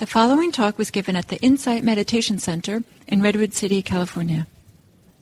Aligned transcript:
The 0.00 0.06
following 0.06 0.50
talk 0.50 0.78
was 0.78 0.90
given 0.90 1.14
at 1.14 1.28
the 1.28 1.36
Insight 1.42 1.84
Meditation 1.84 2.38
Center 2.38 2.82
in 3.06 3.20
Redwood 3.20 3.52
City, 3.52 3.82
California. 3.82 4.46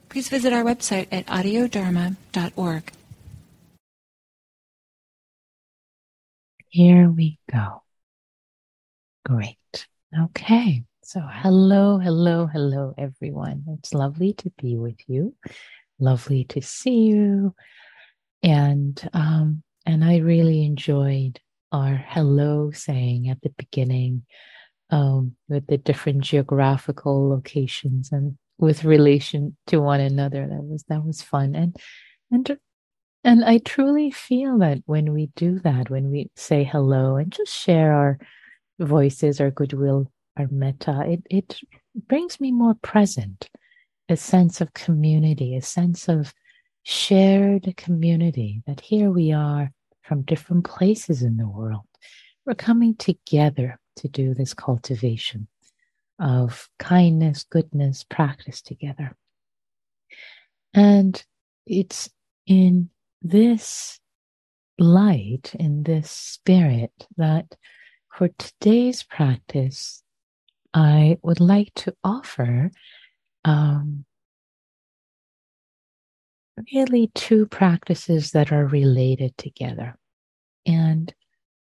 Please 0.09 0.29
visit 0.29 0.53
our 0.53 0.63
website 0.63 1.09
at 1.11 1.27
audiodharma.org. 1.27 2.93
Here 6.69 7.11
we 7.11 7.41
go. 7.51 7.83
Great. 9.27 9.89
Okay. 10.17 10.85
So, 11.03 11.23
hello, 11.29 11.99
hello, 11.99 12.47
hello, 12.47 12.95
everyone. 12.97 13.65
It's 13.81 13.93
lovely 13.93 14.33
to 14.35 14.53
be 14.63 14.77
with 14.77 15.01
you. 15.09 15.35
Lovely 15.99 16.45
to 16.51 16.63
see 16.63 17.07
you. 17.07 17.53
And, 18.45 19.11
um, 19.13 19.65
and 19.85 20.05
I 20.05 20.19
really 20.19 20.65
enjoyed 20.65 21.41
our 21.73 21.97
hello 21.97 22.71
saying 22.71 23.29
at 23.29 23.41
the 23.43 23.51
beginning 23.59 24.23
um, 24.91 25.37
with 25.49 25.67
the 25.67 25.79
different 25.79 26.23
geographical 26.23 27.29
locations 27.29 28.11
and 28.13 28.37
with 28.59 28.85
relation 28.85 29.57
to 29.69 29.79
one 29.79 30.01
another. 30.01 30.47
That 30.47 30.63
was 30.63 30.85
that 30.89 31.05
was 31.05 31.23
fun, 31.23 31.55
and 31.55 31.77
and 32.31 32.59
and 33.25 33.45
I 33.45 33.59
truly 33.59 34.11
feel 34.11 34.59
that 34.59 34.79
when 34.87 35.13
we 35.13 35.31
do 35.37 35.59
that, 35.61 35.91
when 35.91 36.11
we 36.11 36.31
say 36.37 36.65
hello 36.65 37.17
and 37.17 37.33
just 37.33 37.55
share 37.55 37.93
our 37.93 38.19
voices, 38.79 39.41
our 39.41 39.51
goodwill, 39.51 40.11
our 40.37 40.49
metta, 40.51 41.05
it 41.07 41.23
it 41.31 41.61
brings 42.09 42.41
me 42.41 42.53
more 42.53 42.75
present, 42.75 43.51
a 44.09 44.17
sense 44.17 44.61
of 44.61 44.73
community, 44.75 45.57
a 45.57 45.63
sense 45.63 46.09
of 46.09 46.33
shared 46.83 47.75
community. 47.77 48.63
That 48.67 48.81
here 48.81 49.11
we 49.11 49.33
are 49.33 49.71
from 50.03 50.23
different 50.23 50.65
places 50.65 51.23
in 51.23 51.37
the 51.37 51.49
world. 51.49 51.85
We're 52.47 52.55
coming 52.55 52.97
together 52.97 53.79
to 53.99 54.09
do 54.09 54.35
this 54.35 54.55
cultivation 54.55 55.49
of 56.19 56.69
kindness, 56.79 57.45
goodness, 57.45 58.05
practice 58.05 58.61
together. 58.61 59.17
And 60.75 61.23
it's 61.67 62.11
in 62.47 62.91
this 63.23 64.01
light, 64.79 65.55
in 65.59 65.83
this 65.83 66.11
spirit, 66.11 67.07
that 67.17 67.57
for 68.13 68.29
today's 68.39 69.03
practice, 69.03 70.03
I 70.75 71.19
would 71.23 71.41
like 71.41 71.73
to 71.77 71.95
offer 72.05 72.71
um, 73.45 74.05
really 76.73 77.11
two 77.15 77.47
practices 77.47 78.33
that 78.33 78.53
are 78.53 78.67
related 78.67 79.37
together. 79.39 79.97
And 80.67 81.15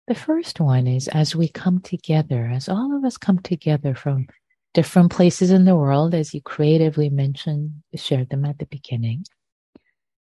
the 0.07 0.15
first 0.15 0.59
one 0.59 0.87
is 0.87 1.07
as 1.07 1.35
we 1.35 1.47
come 1.47 1.79
together, 1.79 2.49
as 2.53 2.67
all 2.69 2.95
of 2.95 3.05
us 3.05 3.17
come 3.17 3.39
together 3.39 3.95
from 3.95 4.27
different 4.73 5.11
places 5.11 5.51
in 5.51 5.65
the 5.65 5.75
world, 5.75 6.13
as 6.13 6.33
you 6.33 6.41
creatively 6.41 7.09
mentioned, 7.09 7.83
shared 7.95 8.29
them 8.29 8.45
at 8.45 8.59
the 8.59 8.65
beginning, 8.65 9.25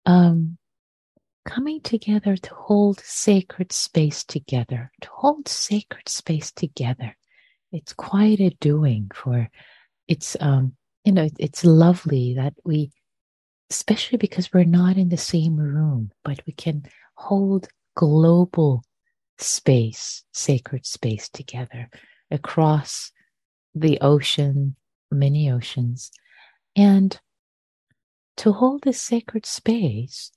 um, 0.04 0.58
coming 1.44 1.80
together 1.80 2.36
to 2.36 2.54
hold 2.54 3.00
sacred 3.00 3.72
space 3.72 4.24
together, 4.24 4.90
to 5.00 5.08
hold 5.10 5.48
sacred 5.48 6.08
space 6.08 6.52
together. 6.52 7.16
It's 7.72 7.92
quite 7.92 8.40
a 8.40 8.50
doing 8.60 9.10
for 9.14 9.48
it's 10.08 10.36
um 10.40 10.74
you 11.04 11.12
know 11.12 11.28
it's 11.38 11.64
lovely 11.64 12.34
that 12.34 12.54
we 12.64 12.90
especially 13.70 14.18
because 14.18 14.52
we're 14.52 14.64
not 14.64 14.96
in 14.96 15.08
the 15.08 15.16
same 15.16 15.56
room 15.56 16.10
but 16.24 16.40
we 16.46 16.52
can 16.52 16.84
hold 17.14 17.68
global 17.96 18.84
space, 19.38 20.24
sacred 20.32 20.86
space 20.86 21.28
together 21.28 21.88
across 22.30 23.12
the 23.74 23.98
ocean, 24.00 24.76
many 25.10 25.50
oceans, 25.50 26.10
and 26.74 27.20
to 28.38 28.52
hold 28.52 28.82
this 28.82 29.00
sacred 29.00 29.46
space 29.46 30.32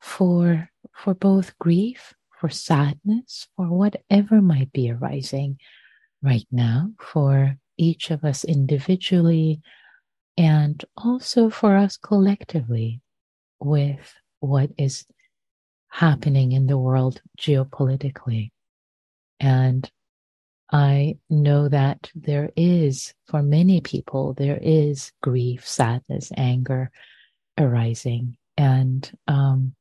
for 0.00 0.70
for 0.94 1.14
both 1.14 1.58
grief, 1.58 2.14
for 2.38 2.48
sadness, 2.48 3.48
for 3.56 3.68
whatever 3.68 4.40
might 4.40 4.72
be 4.72 4.90
arising 4.90 5.58
right 6.22 6.46
now 6.50 6.90
for 6.98 7.56
each 7.76 8.10
of 8.10 8.24
us 8.24 8.44
individually 8.44 9.60
and 10.36 10.84
also 10.96 11.50
for 11.50 11.76
us 11.76 11.96
collectively 11.96 13.00
with 13.58 14.14
what 14.40 14.70
is 14.76 15.06
happening 15.96 16.52
in 16.52 16.66
the 16.66 16.76
world 16.76 17.22
geopolitically. 17.40 18.50
And 19.40 19.90
I 20.70 21.16
know 21.30 21.70
that 21.70 22.10
there 22.14 22.50
is, 22.54 23.14
for 23.24 23.42
many 23.42 23.80
people, 23.80 24.34
there 24.34 24.58
is 24.60 25.10
grief, 25.22 25.66
sadness, 25.66 26.30
anger 26.36 26.90
arising. 27.56 28.36
And, 28.58 29.10
um, 29.26 29.74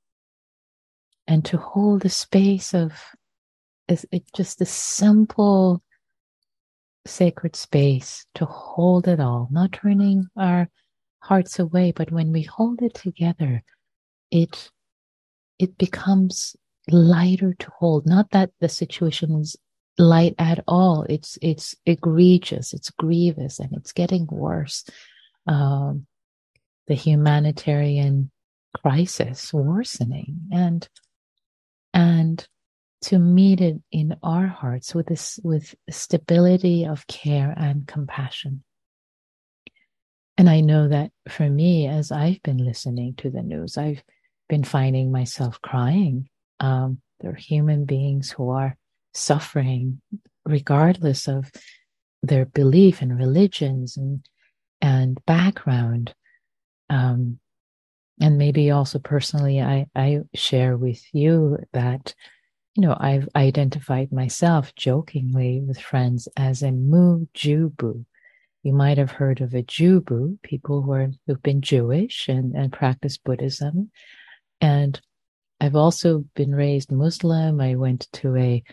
and 1.27 1.43
to 1.45 1.57
hold 1.57 2.03
the 2.03 2.09
space 2.09 2.73
of 2.73 2.93
is 3.89 4.07
it 4.13 4.23
just 4.33 4.61
a 4.61 4.65
simple 4.65 5.83
sacred 7.05 7.57
space 7.57 8.25
to 8.35 8.45
hold 8.45 9.09
it 9.09 9.19
all, 9.19 9.49
not 9.51 9.73
turning 9.73 10.27
our 10.37 10.69
hearts 11.19 11.59
away, 11.59 11.91
but 11.91 12.09
when 12.09 12.31
we 12.31 12.43
hold 12.43 12.81
it 12.81 12.93
together, 12.93 13.61
it 14.31 14.71
it 15.59 15.77
becomes 15.77 16.55
lighter 16.89 17.53
to 17.59 17.71
hold. 17.79 18.05
Not 18.05 18.31
that 18.31 18.51
the 18.59 18.69
situation 18.69 19.39
is 19.39 19.55
light 19.97 20.35
at 20.37 20.63
all. 20.67 21.05
It's 21.09 21.37
it's 21.41 21.75
egregious, 21.85 22.73
it's 22.73 22.89
grievous, 22.91 23.59
and 23.59 23.73
it's 23.73 23.93
getting 23.93 24.27
worse. 24.29 24.85
Um, 25.47 26.07
the 26.87 26.95
humanitarian 26.95 28.31
crisis 28.81 29.53
worsening, 29.53 30.41
and 30.51 30.87
and 31.93 32.47
to 33.01 33.19
meet 33.19 33.61
it 33.61 33.81
in 33.91 34.15
our 34.23 34.47
hearts 34.47 34.95
with 34.95 35.07
this 35.07 35.39
with 35.43 35.75
stability 35.89 36.85
of 36.85 37.07
care 37.07 37.53
and 37.55 37.87
compassion. 37.87 38.63
And 40.37 40.49
I 40.49 40.59
know 40.59 40.89
that 40.89 41.11
for 41.29 41.49
me, 41.49 41.87
as 41.87 42.11
I've 42.11 42.41
been 42.43 42.57
listening 42.57 43.13
to 43.15 43.29
the 43.29 43.41
news, 43.41 43.77
I've 43.77 44.03
been 44.47 44.63
finding 44.63 45.11
myself 45.11 45.61
crying. 45.61 46.29
Um, 46.59 47.01
there 47.19 47.31
are 47.31 47.35
human 47.35 47.85
beings 47.85 48.31
who 48.31 48.49
are 48.49 48.77
suffering 49.13 50.01
regardless 50.45 51.27
of 51.27 51.51
their 52.21 52.45
belief 52.45 53.01
and 53.01 53.17
religions 53.17 53.97
and 53.97 54.25
and 54.81 55.23
background. 55.25 56.13
Um, 56.89 57.39
and 58.21 58.37
maybe 58.37 58.71
also 58.71 58.99
personally, 58.99 59.61
I, 59.61 59.87
I 59.95 60.21
share 60.33 60.77
with 60.77 61.03
you 61.13 61.57
that, 61.73 62.13
you 62.75 62.81
know, 62.81 62.95
I've 62.99 63.27
identified 63.35 64.11
myself 64.11 64.73
jokingly 64.75 65.61
with 65.61 65.79
friends 65.79 66.27
as 66.37 66.61
a 66.61 66.67
Mujubu. 66.67 68.05
You 68.63 68.73
might 68.73 68.97
have 68.97 69.11
heard 69.11 69.41
of 69.41 69.53
a 69.53 69.63
Jubu, 69.63 70.41
people 70.41 70.81
who 70.81 70.91
are 70.91 71.09
who've 71.27 71.43
been 71.43 71.61
Jewish 71.61 72.27
and, 72.29 72.55
and 72.55 72.71
practice 72.71 73.17
Buddhism. 73.17 73.91
And 74.61 74.99
I've 75.59 75.75
also 75.75 76.25
been 76.35 76.53
raised 76.53 76.91
Muslim. 76.91 77.61
I 77.61 77.75
went 77.75 78.07
to 78.13 78.35
a 78.35 78.63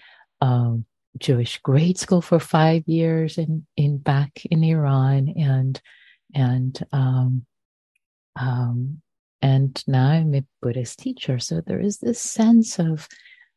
um, 0.40 0.84
Jewish 1.18 1.58
grade 1.58 1.98
school 1.98 2.20
for 2.20 2.38
five 2.38 2.86
years 2.86 3.38
in, 3.38 3.66
in 3.76 3.98
back 3.98 4.44
in 4.46 4.64
Iran, 4.64 5.28
and 5.36 5.80
and 6.34 6.78
um, 6.92 7.46
um, 8.36 9.00
and 9.40 9.82
now 9.86 10.08
I'm 10.08 10.34
a 10.34 10.44
Buddhist 10.60 10.98
teacher. 10.98 11.38
So 11.38 11.60
there 11.60 11.80
is 11.80 11.98
this 11.98 12.20
sense 12.20 12.78
of 12.78 13.08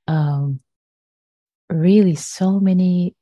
um, 0.07 0.59
really 1.69 2.15
so 2.15 2.59
many 2.59 3.15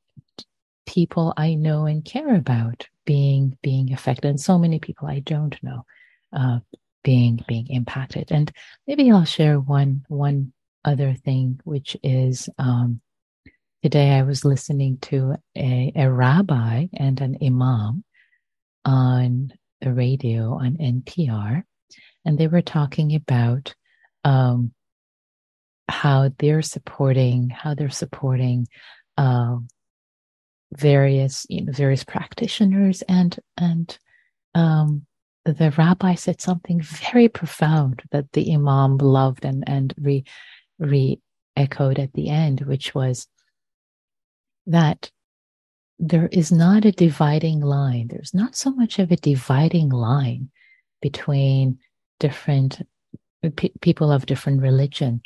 people 0.85 1.33
I 1.37 1.53
know 1.53 1.85
and 1.85 2.03
care 2.03 2.35
about 2.35 2.87
being 3.05 3.57
being 3.61 3.93
affected, 3.93 4.27
and 4.27 4.39
so 4.39 4.57
many 4.57 4.79
people 4.79 5.07
I 5.07 5.19
don't 5.19 5.61
know 5.63 5.85
uh, 6.33 6.59
being 7.03 7.43
being 7.47 7.67
impacted. 7.69 8.31
And 8.31 8.51
maybe 8.87 9.11
I'll 9.11 9.25
share 9.25 9.59
one 9.59 10.05
one 10.07 10.53
other 10.85 11.13
thing, 11.13 11.59
which 11.63 11.95
is 12.03 12.49
um, 12.57 13.01
today 13.81 14.11
I 14.11 14.23
was 14.23 14.45
listening 14.45 14.97
to 15.03 15.35
a, 15.55 15.91
a 15.95 16.11
rabbi 16.11 16.87
and 16.93 17.21
an 17.21 17.37
imam 17.43 18.03
on 18.85 19.53
the 19.81 19.93
radio 19.93 20.53
on 20.53 20.77
NPR, 20.77 21.63
and 22.25 22.37
they 22.37 22.47
were 22.47 22.61
talking 22.61 23.15
about 23.15 23.75
um, 24.23 24.73
how 25.89 26.31
they're 26.39 26.61
supporting 26.61 27.49
how 27.49 27.73
they're 27.75 27.89
supporting 27.89 28.67
uh, 29.17 29.57
various 30.71 31.45
you 31.49 31.65
know 31.65 31.71
various 31.71 32.03
practitioners 32.03 33.01
and 33.03 33.37
and 33.57 33.97
um, 34.55 35.05
the 35.45 35.73
rabbi 35.77 36.15
said 36.15 36.41
something 36.41 36.81
very 36.81 37.27
profound 37.27 38.01
that 38.11 38.31
the 38.31 38.53
imam 38.53 38.97
loved 38.97 39.45
and, 39.45 39.63
and 39.67 39.93
re, 39.97 40.23
re 40.79 41.19
echoed 41.55 41.99
at 41.99 42.13
the 42.13 42.29
end, 42.29 42.61
which 42.61 42.95
was 42.95 43.27
that 44.65 45.11
there 45.99 46.27
is 46.31 46.51
not 46.51 46.85
a 46.85 46.91
dividing 46.91 47.61
line. 47.61 48.07
There's 48.07 48.33
not 48.33 48.55
so 48.55 48.71
much 48.71 48.99
of 48.99 49.11
a 49.11 49.17
dividing 49.17 49.89
line 49.89 50.49
between 51.01 51.79
different 52.19 52.81
people 53.81 54.11
of 54.11 54.25
different 54.25 54.61
religion 54.61 55.21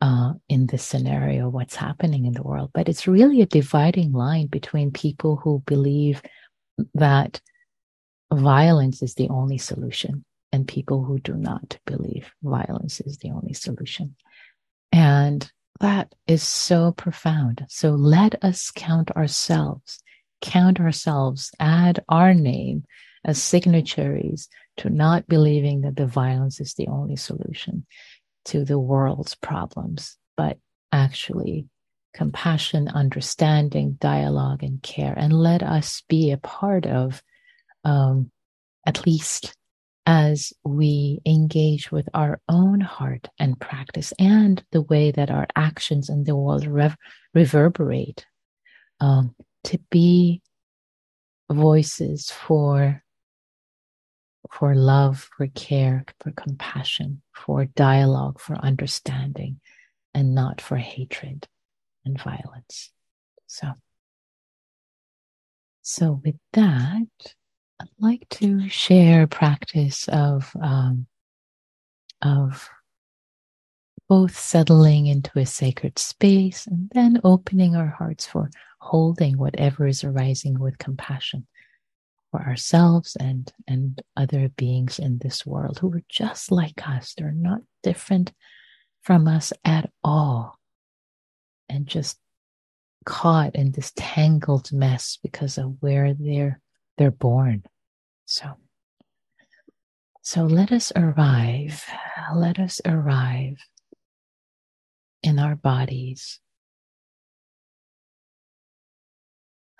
uh, 0.00 0.34
in 0.48 0.66
this 0.66 0.82
scenario, 0.82 1.48
what's 1.48 1.76
happening 1.76 2.26
in 2.26 2.34
the 2.34 2.42
world. 2.42 2.70
But 2.74 2.88
it's 2.88 3.06
really 3.08 3.40
a 3.40 3.46
dividing 3.46 4.12
line 4.12 4.46
between 4.46 4.90
people 4.90 5.36
who 5.36 5.62
believe 5.66 6.22
that 6.94 7.40
violence 8.34 9.02
is 9.02 9.14
the 9.14 9.28
only 9.28 9.58
solution 9.58 10.24
and 10.52 10.68
people 10.68 11.04
who 11.04 11.18
do 11.18 11.34
not 11.34 11.78
believe 11.86 12.32
violence 12.42 13.00
is 13.00 13.18
the 13.18 13.30
only 13.30 13.52
solution. 13.52 14.14
And 14.92 15.50
that 15.80 16.14
is 16.26 16.42
so 16.42 16.92
profound. 16.92 17.66
So 17.68 17.90
let 17.90 18.42
us 18.44 18.70
count 18.70 19.10
ourselves, 19.12 19.98
count 20.40 20.80
ourselves, 20.80 21.50
add 21.58 22.04
our 22.08 22.34
name 22.34 22.84
as 23.24 23.42
signatories 23.42 24.48
to 24.76 24.90
not 24.90 25.26
believing 25.26 25.80
that 25.80 25.96
the 25.96 26.06
violence 26.06 26.60
is 26.60 26.74
the 26.74 26.88
only 26.88 27.16
solution 27.16 27.86
to 28.46 28.64
the 28.64 28.78
world's 28.78 29.34
problems, 29.34 30.16
but 30.36 30.58
actually 30.92 31.66
compassion, 32.14 32.88
understanding, 32.88 33.96
dialogue, 34.00 34.62
and 34.62 34.82
care. 34.82 35.14
And 35.16 35.32
let 35.32 35.62
us 35.62 36.02
be 36.08 36.30
a 36.30 36.38
part 36.38 36.86
of, 36.86 37.22
um, 37.84 38.30
at 38.86 39.06
least 39.06 39.54
as 40.06 40.52
we 40.64 41.20
engage 41.24 41.90
with 41.90 42.08
our 42.12 42.40
own 42.48 42.80
heart 42.80 43.28
and 43.38 43.58
practice 43.58 44.12
and 44.18 44.62
the 44.70 44.82
way 44.82 45.10
that 45.10 45.30
our 45.30 45.46
actions 45.56 46.10
in 46.10 46.24
the 46.24 46.36
world 46.36 46.66
rev- 46.66 46.96
reverberate, 47.32 48.26
um, 49.00 49.34
to 49.64 49.78
be 49.90 50.42
voices 51.50 52.30
for 52.30 53.02
for 54.50 54.74
love, 54.74 55.28
for 55.36 55.46
care, 55.48 56.04
for 56.20 56.30
compassion, 56.30 57.22
for 57.32 57.64
dialogue, 57.64 58.38
for 58.38 58.54
understanding, 58.56 59.58
and 60.12 60.34
not 60.34 60.60
for 60.60 60.76
hatred 60.76 61.48
and 62.04 62.20
violence. 62.20 62.92
So, 63.46 63.72
so 65.82 66.20
with 66.24 66.36
that, 66.52 67.08
I'd 67.80 67.88
like 67.98 68.28
to 68.30 68.68
share 68.68 69.26
practice 69.26 70.08
of 70.08 70.50
um, 70.60 71.06
of 72.22 72.68
both 74.08 74.36
settling 74.38 75.06
into 75.06 75.38
a 75.38 75.46
sacred 75.46 75.98
space 75.98 76.66
and 76.66 76.90
then 76.94 77.20
opening 77.24 77.74
our 77.74 77.88
hearts 77.88 78.26
for 78.26 78.50
holding 78.78 79.38
whatever 79.38 79.86
is 79.86 80.04
arising 80.04 80.58
with 80.58 80.78
compassion 80.78 81.46
for 82.30 82.40
ourselves 82.42 83.16
and 83.18 83.52
and 83.66 84.02
other 84.16 84.48
beings 84.50 84.98
in 84.98 85.18
this 85.18 85.46
world 85.46 85.78
who 85.78 85.92
are 85.92 86.02
just 86.08 86.52
like 86.52 86.86
us. 86.88 87.14
They're 87.16 87.32
not 87.32 87.60
different 87.82 88.32
from 89.02 89.28
us 89.28 89.52
at 89.64 89.90
all. 90.02 90.58
And 91.68 91.86
just 91.86 92.18
caught 93.04 93.54
in 93.54 93.72
this 93.72 93.92
tangled 93.96 94.72
mess 94.72 95.18
because 95.22 95.58
of 95.58 95.76
where 95.80 96.14
they're 96.14 96.60
they're 96.96 97.10
born. 97.10 97.64
So 98.24 98.56
so 100.22 100.44
let 100.44 100.72
us 100.72 100.92
arrive 100.96 101.84
let 102.34 102.58
us 102.58 102.80
arrive 102.84 103.58
in 105.22 105.38
our 105.38 105.56
bodies. 105.56 106.40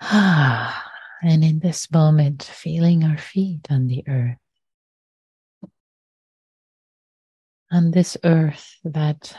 Ah 0.01 0.85
and 1.25 1.43
in 1.43 1.59
this 1.59 1.91
moment, 1.91 2.43
feeling 2.43 3.03
our 3.03 3.17
feet 3.17 3.65
on 3.69 3.87
the 3.87 4.03
earth. 4.07 4.37
On 7.71 7.91
this 7.91 8.15
earth 8.23 8.77
that 8.83 9.35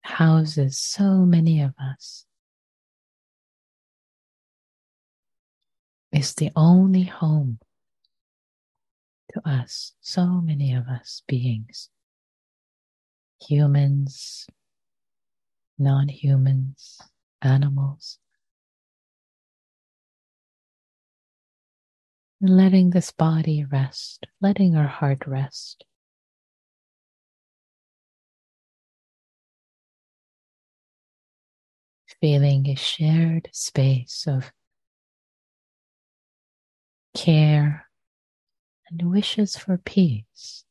houses 0.00 0.78
so 0.78 1.26
many 1.26 1.60
of 1.60 1.74
us 1.78 2.24
is 6.16 6.34
the 6.34 6.50
only 6.56 7.04
home 7.04 7.58
to 9.32 9.48
us, 9.48 9.92
so 10.00 10.40
many 10.40 10.72
of 10.72 10.88
us 10.88 11.22
beings, 11.28 11.90
humans, 13.40 14.46
non 15.78 16.08
humans, 16.08 17.00
animals. 17.42 18.18
and 22.40 22.54
letting 22.56 22.90
this 22.90 23.12
body 23.12 23.64
rest, 23.64 24.26
letting 24.40 24.76
our 24.76 24.86
heart 24.86 25.26
rest. 25.26 25.84
Feeling 32.20 32.68
a 32.68 32.74
shared 32.74 33.48
space 33.52 34.26
of 34.26 34.52
care 37.16 37.88
and 38.90 39.10
wishes 39.10 39.56
for 39.56 39.78
peace 39.78 40.64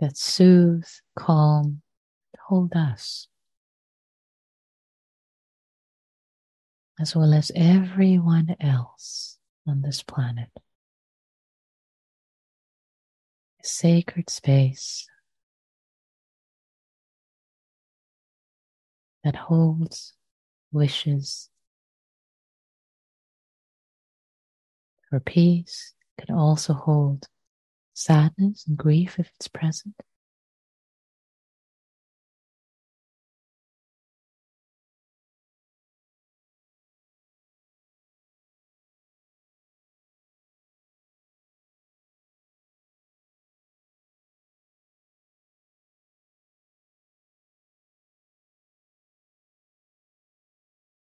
that 0.00 0.16
soothe, 0.16 0.88
calm, 1.14 1.82
hold 2.46 2.72
us, 2.74 3.28
as 6.98 7.14
well 7.14 7.32
as 7.34 7.52
everyone 7.54 8.56
else 8.60 9.38
on 9.66 9.82
this 9.82 10.02
planet. 10.02 10.50
A 13.62 13.66
sacred 13.66 14.30
space 14.30 15.06
that 19.22 19.36
holds 19.36 20.14
wishes 20.72 21.50
for 25.14 25.20
peace, 25.20 25.94
can 26.18 26.34
also 26.34 26.72
hold 26.72 27.28
sadness 27.92 28.66
and 28.66 28.76
grief 28.76 29.20
if 29.20 29.30
it's 29.36 29.46
present. 29.46 29.94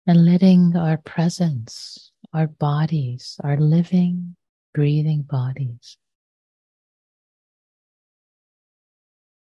and 0.05 0.25
letting 0.25 0.75
our 0.75 0.97
presence, 0.97 2.12
our 2.33 2.47
bodies, 2.47 3.37
our 3.43 3.57
living, 3.57 4.35
breathing 4.73 5.21
bodies, 5.21 5.97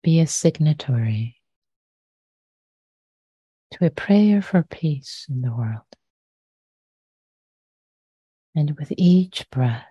be 0.03 0.19
a 0.19 0.27
signatory 0.27 1.37
to 3.71 3.87
a 3.87 3.91
prayer 3.91 4.43
for 4.43 4.63
peace 4.65 5.27
in 5.31 5.43
the 5.43 5.53
world. 5.53 5.81
And 8.55 8.77
with 8.79 8.93
each 8.99 9.49
breath, 9.51 9.87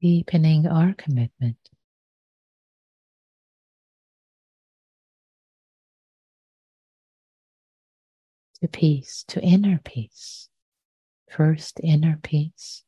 deepening 0.00 0.66
our 0.66 0.94
commitment 0.94 1.56
to 8.62 8.68
peace, 8.68 9.24
to 9.28 9.40
inner 9.40 9.80
peace. 9.84 10.48
First, 11.30 11.80
inner 11.82 12.18
peace, 12.22 12.82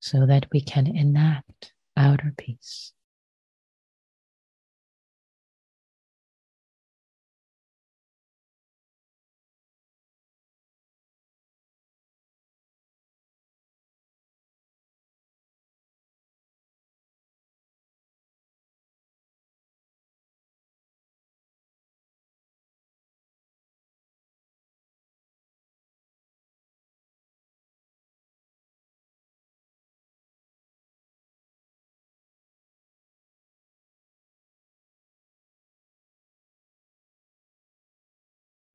so 0.00 0.26
that 0.26 0.46
we 0.52 0.60
can 0.60 0.86
enact 0.86 1.72
outer 1.96 2.34
peace. 2.36 2.92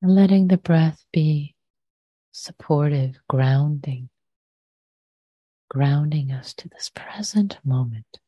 And 0.02 0.14
letting 0.14 0.48
the 0.48 0.58
breath 0.58 1.06
be 1.10 1.54
supportive, 2.32 3.20
grounding, 3.28 4.10
grounding 5.70 6.30
us 6.32 6.52
to 6.52 6.68
this 6.68 6.90
present 6.90 7.58
moment. 7.64 8.18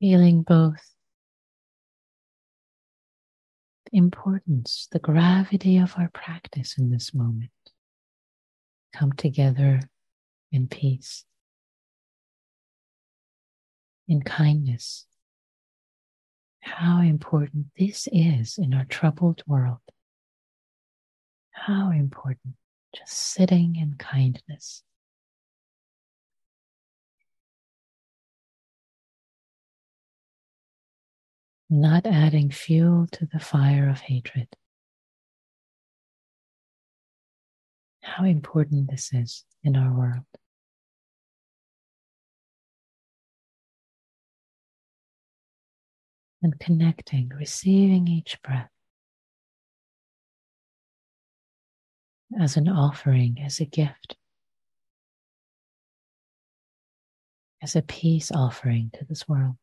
Feeling 0.00 0.42
both 0.42 0.89
importance, 3.92 4.88
the 4.90 4.98
gravity 4.98 5.78
of 5.78 5.94
our 5.96 6.10
practice 6.12 6.78
in 6.78 6.90
this 6.90 7.12
moment 7.14 7.50
come 8.92 9.12
together 9.12 9.80
in 10.52 10.66
peace, 10.68 11.24
in 14.08 14.22
kindness. 14.22 15.06
How 16.60 17.00
important 17.00 17.66
this 17.78 18.08
is 18.12 18.58
in 18.58 18.74
our 18.74 18.84
troubled 18.84 19.42
world. 19.46 19.78
How 21.52 21.90
important 21.90 22.54
just 22.94 23.12
sitting 23.12 23.76
in 23.76 23.94
kindness. 23.94 24.82
Not 31.70 32.04
adding 32.04 32.50
fuel 32.50 33.06
to 33.12 33.26
the 33.32 33.38
fire 33.38 33.88
of 33.88 34.00
hatred. 34.00 34.48
How 38.02 38.24
important 38.24 38.90
this 38.90 39.10
is 39.12 39.44
in 39.62 39.76
our 39.76 39.96
world. 39.96 40.24
And 46.42 46.58
connecting, 46.58 47.30
receiving 47.38 48.08
each 48.08 48.42
breath 48.42 48.70
as 52.40 52.56
an 52.56 52.68
offering, 52.68 53.38
as 53.44 53.60
a 53.60 53.64
gift, 53.64 54.16
as 57.62 57.76
a 57.76 57.82
peace 57.82 58.32
offering 58.32 58.90
to 58.94 59.04
this 59.04 59.28
world. 59.28 59.56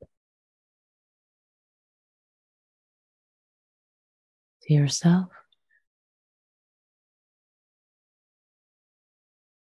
To 4.68 4.74
yourself, 4.74 5.30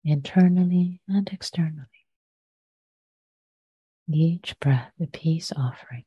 internally 0.04 1.00
and 1.08 1.28
externally. 1.32 1.86
Each 4.08 4.58
breath 4.60 4.92
a 5.00 5.06
peace 5.06 5.52
offering. 5.56 6.04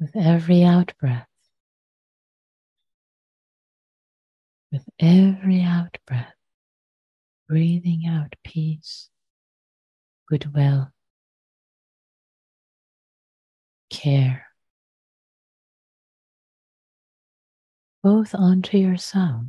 With 0.00 0.14
every 0.16 0.62
out 0.62 0.92
breath. 1.00 1.26
With 4.70 4.84
every 5.00 5.62
out 5.62 5.96
breath, 6.06 6.34
breathing 7.48 8.06
out 8.06 8.34
peace, 8.44 9.08
goodwill, 10.28 10.92
care, 13.88 14.46
both 18.02 18.34
onto 18.34 18.76
yourself 18.76 19.46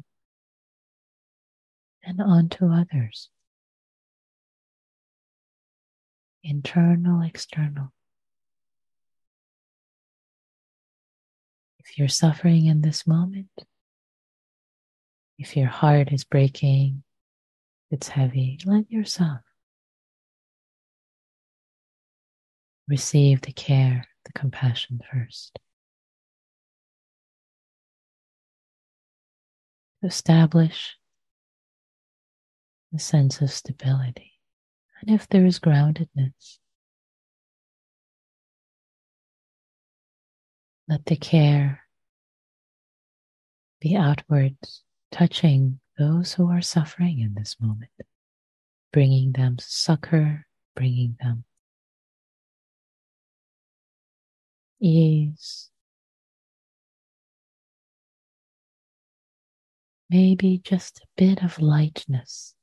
and 2.04 2.22
onto 2.22 2.72
others, 2.72 3.30
internal, 6.44 7.22
external. 7.22 7.92
You're 12.00 12.08
suffering 12.08 12.66
in 12.66 12.82
this 12.82 13.06
moment, 13.06 13.50
if 15.38 15.56
your 15.56 15.68
heart 15.68 16.12
is 16.12 16.24
breaking, 16.24 17.04
it's 17.92 18.08
heavy, 18.08 18.60
let 18.66 18.90
yourself 18.90 19.42
receive 22.88 23.42
the 23.42 23.52
care, 23.52 24.08
the 24.26 24.34
compassion 24.34 25.00
first. 25.12 25.60
Establish 30.02 30.96
a 32.96 33.00
sense 33.00 33.42
of 33.42 33.52
stability. 33.52 34.32
And 35.02 35.14
if 35.14 35.28
there 35.28 35.46
is 35.46 35.60
groundedness, 35.60 36.60
Let 40.90 41.06
the 41.06 41.16
care 41.16 41.84
be 43.80 43.96
outward, 43.96 44.58
touching 45.12 45.80
those 45.98 46.34
who 46.34 46.50
are 46.50 46.62
suffering 46.62 47.20
in 47.20 47.34
this 47.34 47.56
moment, 47.60 47.92
bringing 48.92 49.32
them 49.32 49.58
succor, 49.60 50.46
bringing 50.76 51.18
them 51.22 51.44
ease. 54.82 55.70
Maybe 60.10 60.60
just 60.64 61.00
a 61.00 61.08
bit 61.18 61.44
of 61.44 61.60
lightness 61.60 62.56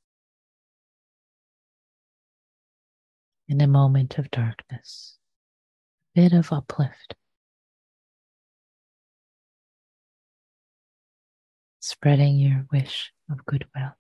in 3.49 3.61
a 3.61 3.69
moment 3.69 4.19
of 4.19 4.31
darkness, 4.31 5.17
a 6.17 6.23
bit 6.23 6.33
of 6.33 6.53
uplift. 6.53 7.15
Spreading 11.87 12.37
your 12.37 12.67
wish 12.73 13.13
of 13.31 13.45
goodwill. 13.47 13.93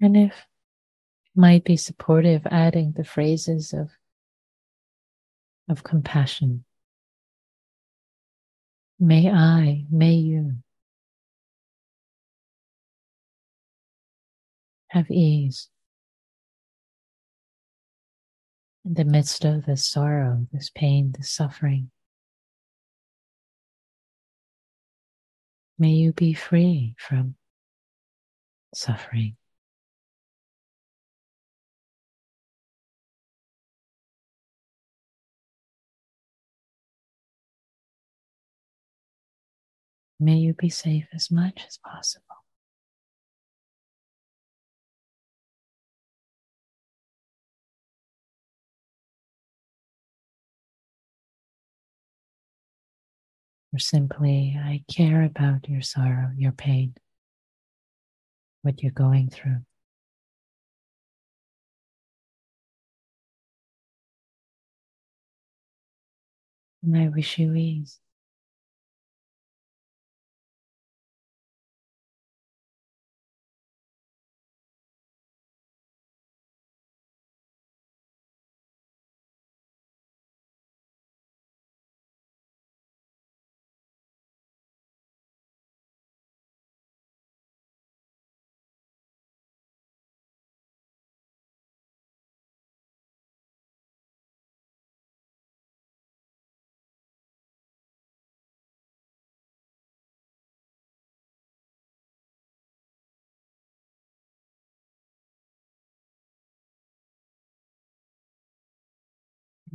And 0.00 0.16
if 0.16 0.32
it 0.32 1.38
might 1.38 1.64
be 1.64 1.76
supportive, 1.76 2.46
adding 2.50 2.92
the 2.96 3.04
phrases 3.04 3.72
of, 3.72 3.90
of 5.68 5.84
compassion. 5.84 6.64
May 8.98 9.30
I, 9.30 9.86
may 9.90 10.14
you 10.14 10.56
have 14.88 15.10
ease 15.10 15.68
in 18.84 18.94
the 18.94 19.04
midst 19.04 19.44
of 19.44 19.64
this 19.64 19.86
sorrow, 19.86 20.46
this 20.52 20.70
pain, 20.74 21.14
this 21.16 21.30
suffering. 21.30 21.90
May 25.78 25.90
you 25.90 26.12
be 26.12 26.34
free 26.34 26.94
from 26.98 27.36
suffering. 28.74 29.36
May 40.22 40.36
you 40.36 40.52
be 40.52 40.68
safe 40.68 41.06
as 41.14 41.30
much 41.30 41.64
as 41.66 41.78
possible. 41.78 42.26
Or 53.72 53.78
simply, 53.78 54.58
I 54.62 54.84
care 54.92 55.22
about 55.22 55.68
your 55.70 55.80
sorrow, 55.80 56.32
your 56.36 56.52
pain, 56.52 56.94
what 58.60 58.82
you're 58.82 58.92
going 58.92 59.30
through. 59.30 59.60
And 66.82 66.96
I 66.96 67.08
wish 67.08 67.38
you 67.38 67.54
ease. 67.54 67.98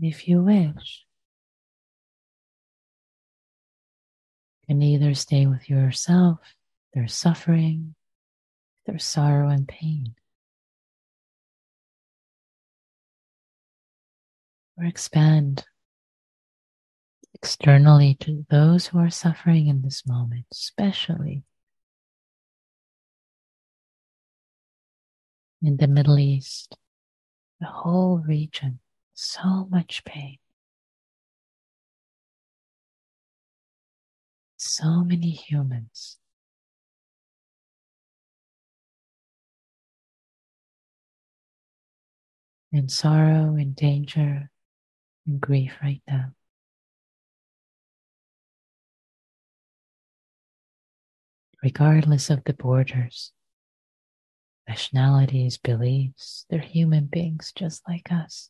If 0.07 0.27
you 0.27 0.43
wish, 0.43 1.05
you 4.61 4.75
can 4.75 4.81
either 4.81 5.13
stay 5.15 5.47
with 5.47 5.69
yourself, 5.69 6.37
their 6.93 7.07
suffering, 7.07 7.95
their 8.85 8.99
sorrow 8.99 9.49
and 9.49 9.67
pain, 9.67 10.13
or 14.77 14.85
expand 14.85 15.65
externally 17.33 18.15
to 18.19 18.45
those 18.49 18.87
who 18.87 18.99
are 18.99 19.09
suffering 19.09 19.67
in 19.67 19.81
this 19.81 20.05
moment, 20.05 20.45
especially 20.51 21.43
in 25.63 25.77
the 25.77 25.87
Middle 25.87 26.19
East, 26.19 26.77
the 27.59 27.65
whole 27.65 28.19
region 28.19 28.79
so 29.15 29.65
much 29.71 30.03
pain. 30.05 30.37
So 34.57 35.03
many 35.03 35.31
humans. 35.31 36.17
In 42.71 42.89
sorrow 42.89 43.55
and 43.55 43.73
danger 43.73 44.51
and 45.25 45.39
grief 45.39 45.73
right 45.81 46.01
now. 46.07 46.33
Regardless 51.63 52.29
of 52.29 52.43
the 52.43 52.53
borders, 52.53 53.31
nationalities, 54.67 55.57
beliefs, 55.57 56.45
they're 56.49 56.59
human 56.59 57.05
beings 57.05 57.53
just 57.55 57.81
like 57.87 58.11
us. 58.11 58.49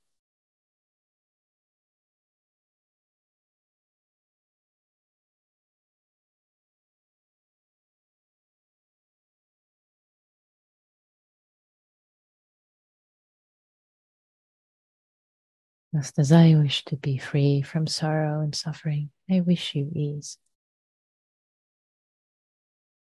Just 15.96 16.20
as 16.20 16.34
I 16.34 16.56
wish 16.56 16.84
to 16.86 16.98
be 16.98 17.18
free 17.18 17.62
from 17.62 17.88
sorrow 17.88 18.42
and 18.42 18.54
suffering, 18.54 19.12
I 19.32 19.40
wish 19.40 19.76
you 19.76 19.90
ease. 19.94 20.38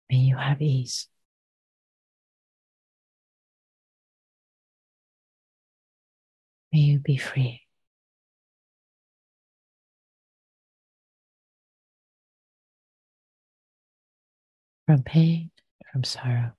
May 0.09 0.17
you 0.17 0.35
have 0.35 0.59
ease. 0.63 1.07
May 6.73 6.79
you 6.79 6.99
be 6.99 7.17
free. 7.17 7.61
From 14.87 15.03
pain, 15.03 15.51
from 15.91 16.03
sorrow. 16.03 16.53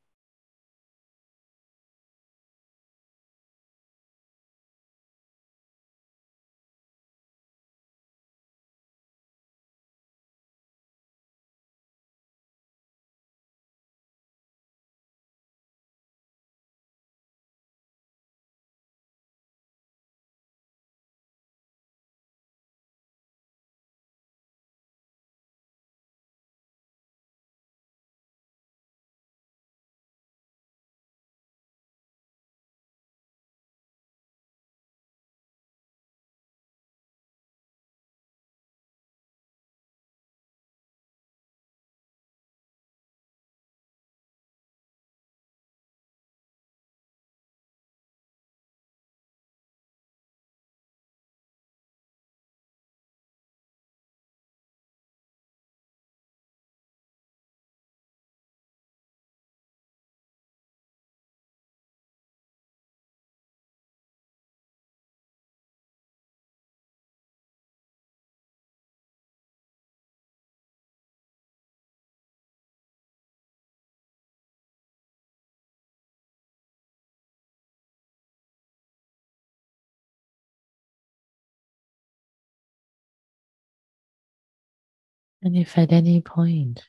And 85.43 85.57
if 85.57 85.77
at 85.77 85.93
any 85.93 86.21
point 86.21 86.85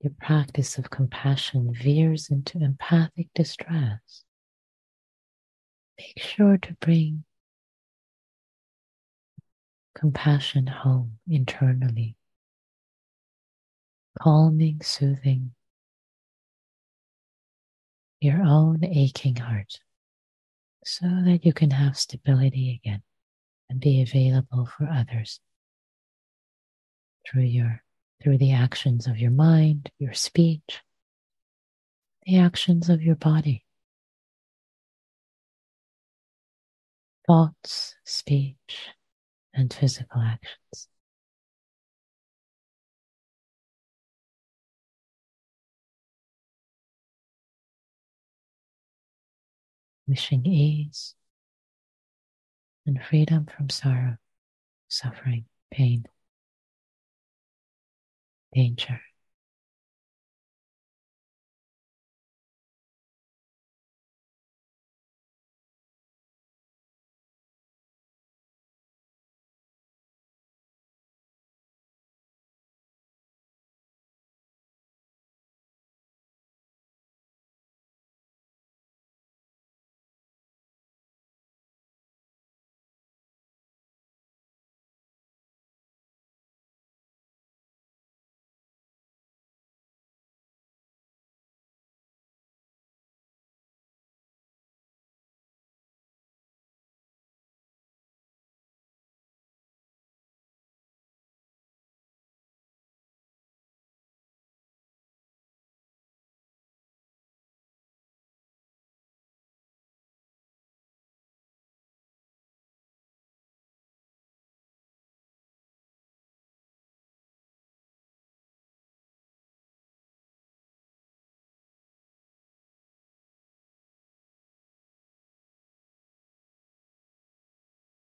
your 0.00 0.12
practice 0.20 0.78
of 0.78 0.90
compassion 0.90 1.74
veers 1.74 2.30
into 2.30 2.58
empathic 2.58 3.28
distress, 3.34 4.24
make 5.98 6.18
sure 6.18 6.58
to 6.58 6.74
bring 6.74 7.24
compassion 9.94 10.68
home 10.68 11.18
internally, 11.26 12.16
calming, 14.20 14.80
soothing 14.82 15.54
your 18.20 18.42
own 18.42 18.82
aching 18.82 19.36
heart 19.36 19.80
so 20.82 21.04
that 21.24 21.44
you 21.44 21.52
can 21.52 21.70
have 21.70 21.96
stability 21.96 22.80
again 22.82 23.02
and 23.68 23.80
be 23.80 24.00
available 24.00 24.66
for 24.66 24.86
others 24.86 25.40
through 27.26 27.42
your 27.42 27.82
through 28.22 28.38
the 28.38 28.52
actions 28.52 29.06
of 29.06 29.18
your 29.18 29.30
mind, 29.30 29.90
your 29.98 30.14
speech, 30.14 30.80
the 32.26 32.38
actions 32.38 32.88
of 32.88 33.02
your 33.02 33.16
body. 33.16 33.64
Thoughts, 37.26 37.96
speech, 38.04 38.88
and 39.52 39.72
physical 39.72 40.20
actions. 40.22 40.88
Wishing 50.06 50.44
ease 50.46 51.14
and 52.86 53.02
freedom 53.02 53.46
from 53.54 53.70
sorrow, 53.70 54.16
suffering, 54.88 55.46
pain 55.70 56.06
danger. 58.54 59.00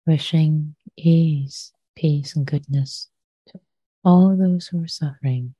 Wishing 0.08 0.74
ease, 0.96 1.70
peace, 1.94 2.34
and 2.34 2.46
goodness 2.46 3.10
to 3.46 3.60
all 4.02 4.34
those 4.34 4.66
who 4.66 4.82
are 4.82 4.88
suffering 4.88 5.54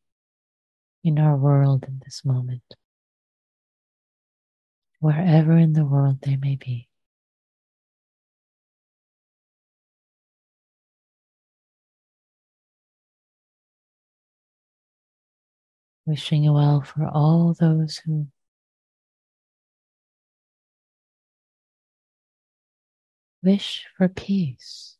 in 1.04 1.18
our 1.18 1.36
world 1.36 1.84
in 1.86 2.00
this 2.02 2.24
moment, 2.24 2.62
wherever 5.00 5.58
in 5.58 5.74
the 5.74 5.84
world 5.84 6.16
they 6.22 6.36
may 6.36 6.56
be. 6.56 6.88
Wishing 16.06 16.50
well 16.50 16.80
for 16.80 17.06
all 17.06 17.52
those 17.52 17.98
who 17.98 18.28
wish 23.42 23.86
for 23.96 24.08
peace. 24.08 24.96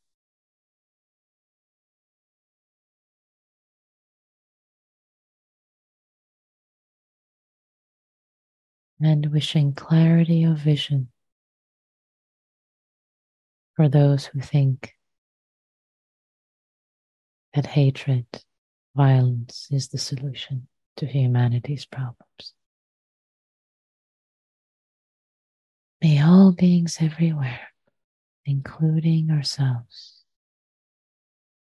And 9.01 9.27
wishing 9.27 9.74
clarity 9.74 10.42
of 10.42 10.59
vision 10.59 11.09
for 13.77 13.88
those 13.88 14.27
who 14.27 14.40
think 14.40 14.94
that 17.55 17.66
hatred, 17.66 18.27
violence 18.96 19.68
is 19.70 19.88
the 19.88 19.98
solution 19.98 20.66
to 20.96 21.07
humanity's 21.07 21.87
problems. 21.87 22.55
May 26.03 26.20
all 26.20 26.51
beings 26.51 26.98
everywhere 27.01 27.68
including 28.48 29.30
ourselves. 29.30 30.24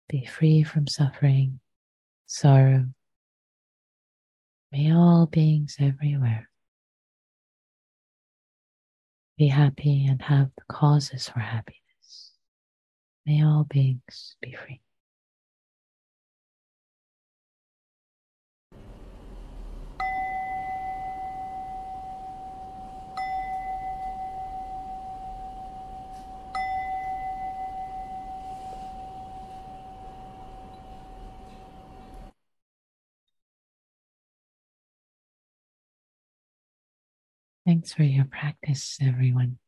Be 0.09 0.24
free 0.24 0.62
from 0.62 0.87
suffering, 0.87 1.59
sorrow. 2.26 2.87
May 4.70 4.92
all 4.94 5.26
beings 5.26 5.76
everywhere 5.80 6.48
be 9.37 9.48
happy 9.48 10.06
and 10.06 10.22
have 10.22 10.50
the 10.56 10.64
causes 10.72 11.28
for 11.28 11.40
happiness. 11.40 12.33
May 13.26 13.42
all 13.44 13.64
beings 13.64 14.37
be 14.40 14.52
free. 14.52 14.80
Thanks 37.70 37.92
for 37.92 38.02
your 38.02 38.24
practice, 38.24 38.98
everyone. 39.00 39.59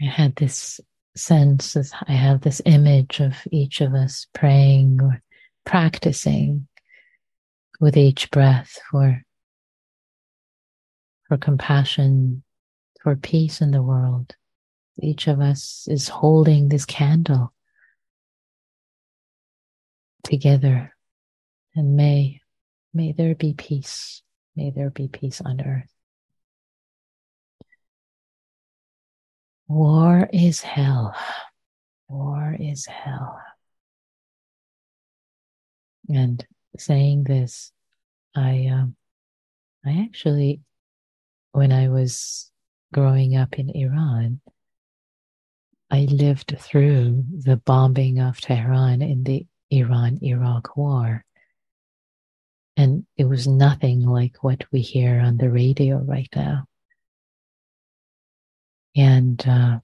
I 0.00 0.04
had 0.04 0.36
this 0.36 0.80
sense, 1.16 1.76
I 2.06 2.12
have 2.12 2.42
this 2.42 2.62
image 2.64 3.18
of 3.18 3.34
each 3.50 3.80
of 3.80 3.92
us 3.94 4.28
praying 4.32 5.00
or 5.02 5.20
practicing 5.66 6.68
with 7.80 7.96
each 7.96 8.30
breath 8.30 8.78
for, 8.88 9.24
for 11.26 11.36
compassion, 11.36 12.44
for 13.02 13.16
peace 13.16 13.60
in 13.60 13.72
the 13.72 13.82
world. 13.82 14.36
Each 15.00 15.26
of 15.26 15.40
us 15.40 15.88
is 15.90 16.06
holding 16.06 16.68
this 16.68 16.84
candle 16.84 17.52
together, 20.22 20.94
and 21.74 21.96
may 21.96 22.41
May 22.94 23.12
there 23.12 23.34
be 23.34 23.54
peace. 23.54 24.22
May 24.54 24.70
there 24.70 24.90
be 24.90 25.08
peace 25.08 25.40
on 25.40 25.60
earth. 25.60 25.90
War 29.68 30.28
is 30.32 30.60
hell. 30.60 31.14
War 32.08 32.54
is 32.58 32.84
hell. 32.86 33.40
And 36.08 36.44
saying 36.76 37.24
this, 37.24 37.72
I 38.34 38.66
um, 38.66 38.96
I 39.84 40.02
actually, 40.04 40.60
when 41.52 41.72
I 41.72 41.88
was 41.88 42.50
growing 42.92 43.34
up 43.34 43.58
in 43.58 43.70
Iran, 43.70 44.40
I 45.90 46.06
lived 46.10 46.56
through 46.58 47.24
the 47.30 47.56
bombing 47.56 48.20
of 48.20 48.40
Tehran 48.40 49.02
in 49.02 49.24
the 49.24 49.46
Iran 49.70 50.18
Iraq 50.22 50.76
War. 50.76 51.24
And 52.76 53.06
it 53.16 53.24
was 53.24 53.46
nothing 53.46 54.06
like 54.06 54.42
what 54.42 54.64
we 54.72 54.80
hear 54.80 55.20
on 55.20 55.36
the 55.36 55.50
radio 55.50 55.98
right 55.98 56.28
now. 56.34 56.64
And 58.96 59.42
uh, 59.46 59.80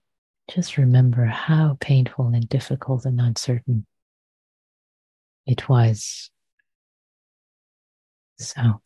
just 0.49 0.77
remember 0.77 1.25
how 1.25 1.77
painful 1.79 2.27
and 2.27 2.47
difficult 2.49 3.05
and 3.05 3.19
uncertain 3.21 3.85
it 5.45 5.69
was. 5.69 6.31
So, 8.39 8.81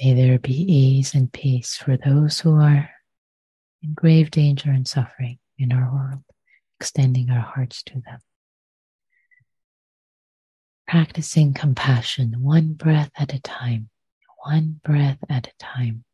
may 0.00 0.14
there 0.14 0.38
be 0.38 0.54
ease 0.54 1.14
and 1.14 1.32
peace 1.32 1.76
for 1.76 1.96
those 1.96 2.40
who 2.40 2.54
are 2.60 2.88
in 3.82 3.94
grave 3.94 4.30
danger 4.30 4.70
and 4.70 4.86
suffering 4.86 5.38
in 5.58 5.72
our 5.72 5.92
world, 5.92 6.22
extending 6.78 7.30
our 7.30 7.40
hearts 7.40 7.82
to 7.84 7.94
them. 7.94 8.20
Practicing 10.88 11.52
compassion 11.52 12.36
one 12.40 12.74
breath 12.74 13.10
at 13.16 13.34
a 13.34 13.40
time, 13.40 13.90
one 14.44 14.80
breath 14.84 15.18
at 15.28 15.48
a 15.48 15.52
time. 15.58 16.04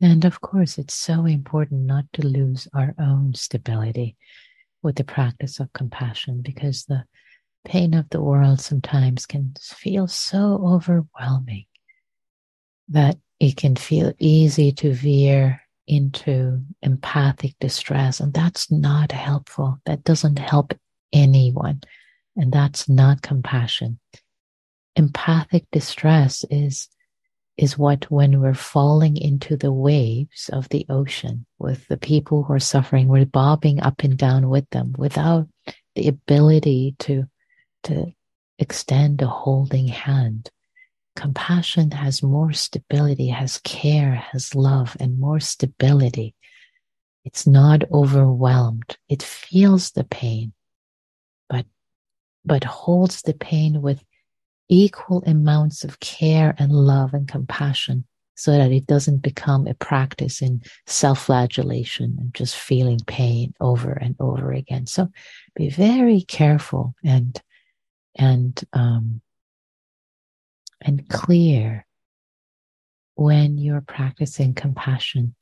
And 0.00 0.24
of 0.24 0.40
course, 0.40 0.78
it's 0.78 0.94
so 0.94 1.26
important 1.26 1.82
not 1.82 2.04
to 2.14 2.26
lose 2.26 2.68
our 2.74 2.94
own 2.98 3.34
stability 3.34 4.16
with 4.82 4.96
the 4.96 5.04
practice 5.04 5.60
of 5.60 5.72
compassion 5.72 6.40
because 6.42 6.84
the 6.84 7.04
pain 7.64 7.94
of 7.94 8.08
the 8.10 8.20
world 8.20 8.60
sometimes 8.60 9.26
can 9.26 9.54
feel 9.60 10.06
so 10.06 10.60
overwhelming 10.64 11.66
that 12.88 13.18
it 13.40 13.56
can 13.56 13.76
feel 13.76 14.12
easy 14.18 14.72
to 14.72 14.92
veer 14.92 15.60
into 15.86 16.62
empathic 16.82 17.54
distress. 17.60 18.20
And 18.20 18.32
that's 18.32 18.70
not 18.70 19.12
helpful. 19.12 19.80
That 19.86 20.04
doesn't 20.04 20.38
help 20.38 20.74
anyone. 21.12 21.82
And 22.36 22.52
that's 22.52 22.88
not 22.88 23.22
compassion. 23.22 23.98
Empathic 24.96 25.66
distress 25.70 26.44
is 26.50 26.88
is 27.58 27.76
what 27.76 28.10
when 28.10 28.40
we're 28.40 28.54
falling 28.54 29.16
into 29.16 29.56
the 29.56 29.72
waves 29.72 30.48
of 30.52 30.68
the 30.70 30.86
ocean 30.88 31.44
with 31.58 31.86
the 31.88 31.98
people 31.98 32.42
who 32.42 32.54
are 32.54 32.58
suffering, 32.58 33.08
we're 33.08 33.26
bobbing 33.26 33.78
up 33.80 34.02
and 34.02 34.16
down 34.16 34.48
with 34.48 34.68
them 34.70 34.94
without 34.96 35.46
the 35.94 36.08
ability 36.08 36.96
to 36.98 37.24
to 37.84 38.12
extend 38.58 39.20
a 39.20 39.26
holding 39.26 39.88
hand. 39.88 40.50
Compassion 41.14 41.90
has 41.90 42.22
more 42.22 42.52
stability, 42.52 43.28
has 43.28 43.58
care, 43.58 44.14
has 44.14 44.54
love, 44.54 44.96
and 44.98 45.20
more 45.20 45.40
stability. 45.40 46.34
It's 47.24 47.46
not 47.46 47.82
overwhelmed. 47.92 48.96
It 49.08 49.22
feels 49.22 49.90
the 49.90 50.04
pain, 50.04 50.54
but 52.44 52.64
holds 52.64 53.22
the 53.22 53.34
pain 53.34 53.82
with 53.82 54.04
equal 54.68 55.22
amounts 55.26 55.84
of 55.84 56.00
care 56.00 56.54
and 56.58 56.72
love 56.72 57.14
and 57.14 57.28
compassion 57.28 58.04
so 58.34 58.52
that 58.52 58.72
it 58.72 58.86
doesn't 58.86 59.18
become 59.18 59.66
a 59.66 59.74
practice 59.74 60.40
in 60.40 60.62
self 60.86 61.26
flagellation 61.26 62.16
and 62.18 62.34
just 62.34 62.56
feeling 62.56 62.98
pain 63.06 63.52
over 63.60 63.92
and 63.92 64.16
over 64.18 64.52
again. 64.52 64.86
So 64.86 65.10
be 65.54 65.68
very 65.68 66.22
careful 66.22 66.94
and, 67.04 67.40
and, 68.16 68.60
um, 68.72 69.20
and 70.80 71.08
clear 71.08 71.86
when 73.14 73.58
you're 73.58 73.82
practicing 73.82 74.54
compassion. 74.54 75.34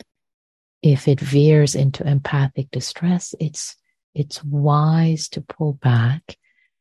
If 0.82 1.08
it 1.08 1.20
veers 1.20 1.74
into 1.74 2.06
empathic 2.06 2.70
distress, 2.70 3.34
it's, 3.38 3.76
it's 4.14 4.42
wise 4.42 5.28
to 5.30 5.40
pull 5.40 5.74
back 5.74 6.36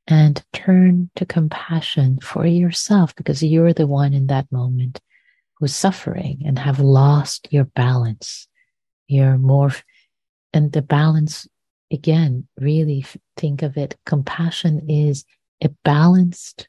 and 0.09 0.43
turn 0.53 1.11
to 1.15 1.25
compassion 1.25 2.19
for 2.19 2.45
yourself 2.45 3.15
because 3.15 3.43
you're 3.43 3.73
the 3.73 3.85
one 3.85 4.11
in 4.11 4.25
that 4.27 4.51
moment 4.51 4.99
who's 5.57 5.75
suffering 5.75 6.41
and 6.45 6.57
have 6.57 6.79
lost 6.79 7.47
your 7.51 7.65
balance. 7.65 8.47
You're 9.07 9.37
more, 9.37 9.71
and 10.51 10.71
the 10.71 10.81
balance, 10.81 11.47
again, 11.91 12.47
really 12.59 13.05
think 13.37 13.61
of 13.61 13.77
it. 13.77 13.97
Compassion 14.05 14.89
is 14.89 15.25
a 15.63 15.69
balanced 15.83 16.67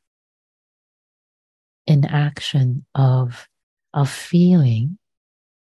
inaction 1.87 2.85
of, 2.95 3.49
of 3.95 4.11
feeling 4.11 4.99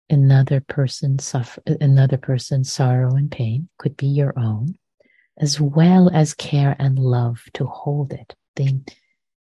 another 0.10 0.60
person's 0.60 1.24
suffer, 1.24 1.62
another 1.80 2.18
person's 2.18 2.72
sorrow 2.72 3.16
and 3.16 3.32
pain 3.32 3.70
could 3.78 3.96
be 3.96 4.08
your 4.08 4.38
own 4.38 4.76
as 5.38 5.60
well 5.60 6.10
as 6.14 6.34
care 6.34 6.76
and 6.80 7.00
love 7.00 7.44
to 7.54 7.66
hold 7.66 8.14
it. 8.14 8.36
Then, 8.56 8.86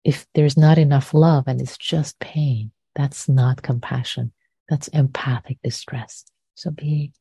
if 0.03 0.25
there's 0.33 0.57
not 0.57 0.77
enough 0.77 1.13
love 1.13 1.45
and 1.47 1.59
it's 1.61 1.77
just 1.77 2.19
pain, 2.19 2.71
that's 2.95 3.29
not 3.29 3.61
compassion. 3.61 4.31
That's 4.69 4.87
empathic 4.89 5.57
distress. 5.63 6.25
So 6.55 6.71
be 6.71 7.13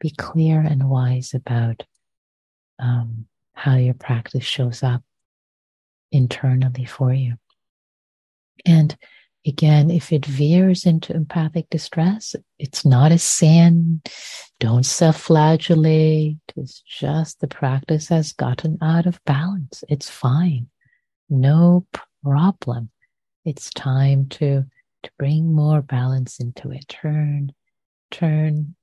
be 0.00 0.10
clear 0.10 0.60
and 0.60 0.88
wise 0.88 1.34
about 1.34 1.82
um, 2.78 3.26
how 3.52 3.76
your 3.76 3.94
practice 3.94 4.44
shows 4.44 4.82
up 4.82 5.02
internally 6.12 6.84
for 6.84 7.12
you. 7.12 7.34
And 8.64 8.96
Again, 9.48 9.90
if 9.90 10.12
it 10.12 10.26
veers 10.26 10.84
into 10.84 11.14
empathic 11.14 11.70
distress, 11.70 12.36
it's 12.58 12.84
not 12.84 13.12
a 13.12 13.18
sin. 13.18 14.02
Don't 14.60 14.84
self 14.84 15.18
flagellate. 15.18 16.36
It's 16.54 16.82
just 16.82 17.40
the 17.40 17.48
practice 17.48 18.08
has 18.08 18.32
gotten 18.32 18.76
out 18.82 19.06
of 19.06 19.24
balance. 19.24 19.82
It's 19.88 20.10
fine. 20.10 20.68
No 21.30 21.86
problem. 22.22 22.90
It's 23.46 23.70
time 23.70 24.28
to, 24.28 24.66
to 25.04 25.10
bring 25.18 25.54
more 25.54 25.80
balance 25.80 26.40
into 26.40 26.70
it. 26.70 26.86
Turn, 26.88 27.52
turn 28.10 28.74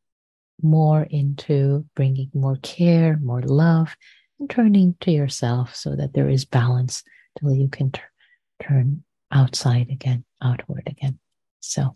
more 0.63 1.03
into 1.03 1.85
bringing 1.95 2.31
more 2.33 2.57
care, 2.63 3.19
more 3.21 3.43
love, 3.43 3.95
and 4.39 4.49
turning 4.49 4.95
to 5.01 5.11
yourself 5.11 5.75
so 5.75 5.95
that 5.95 6.13
there 6.13 6.29
is 6.29 6.43
balance 6.43 7.03
till 7.37 7.53
you 7.53 7.67
can 7.67 7.91
t- 7.91 8.01
turn 8.67 9.03
outside 9.31 9.89
again, 9.91 10.24
outward 10.45 10.83
again. 10.87 11.19
So, 11.59 11.95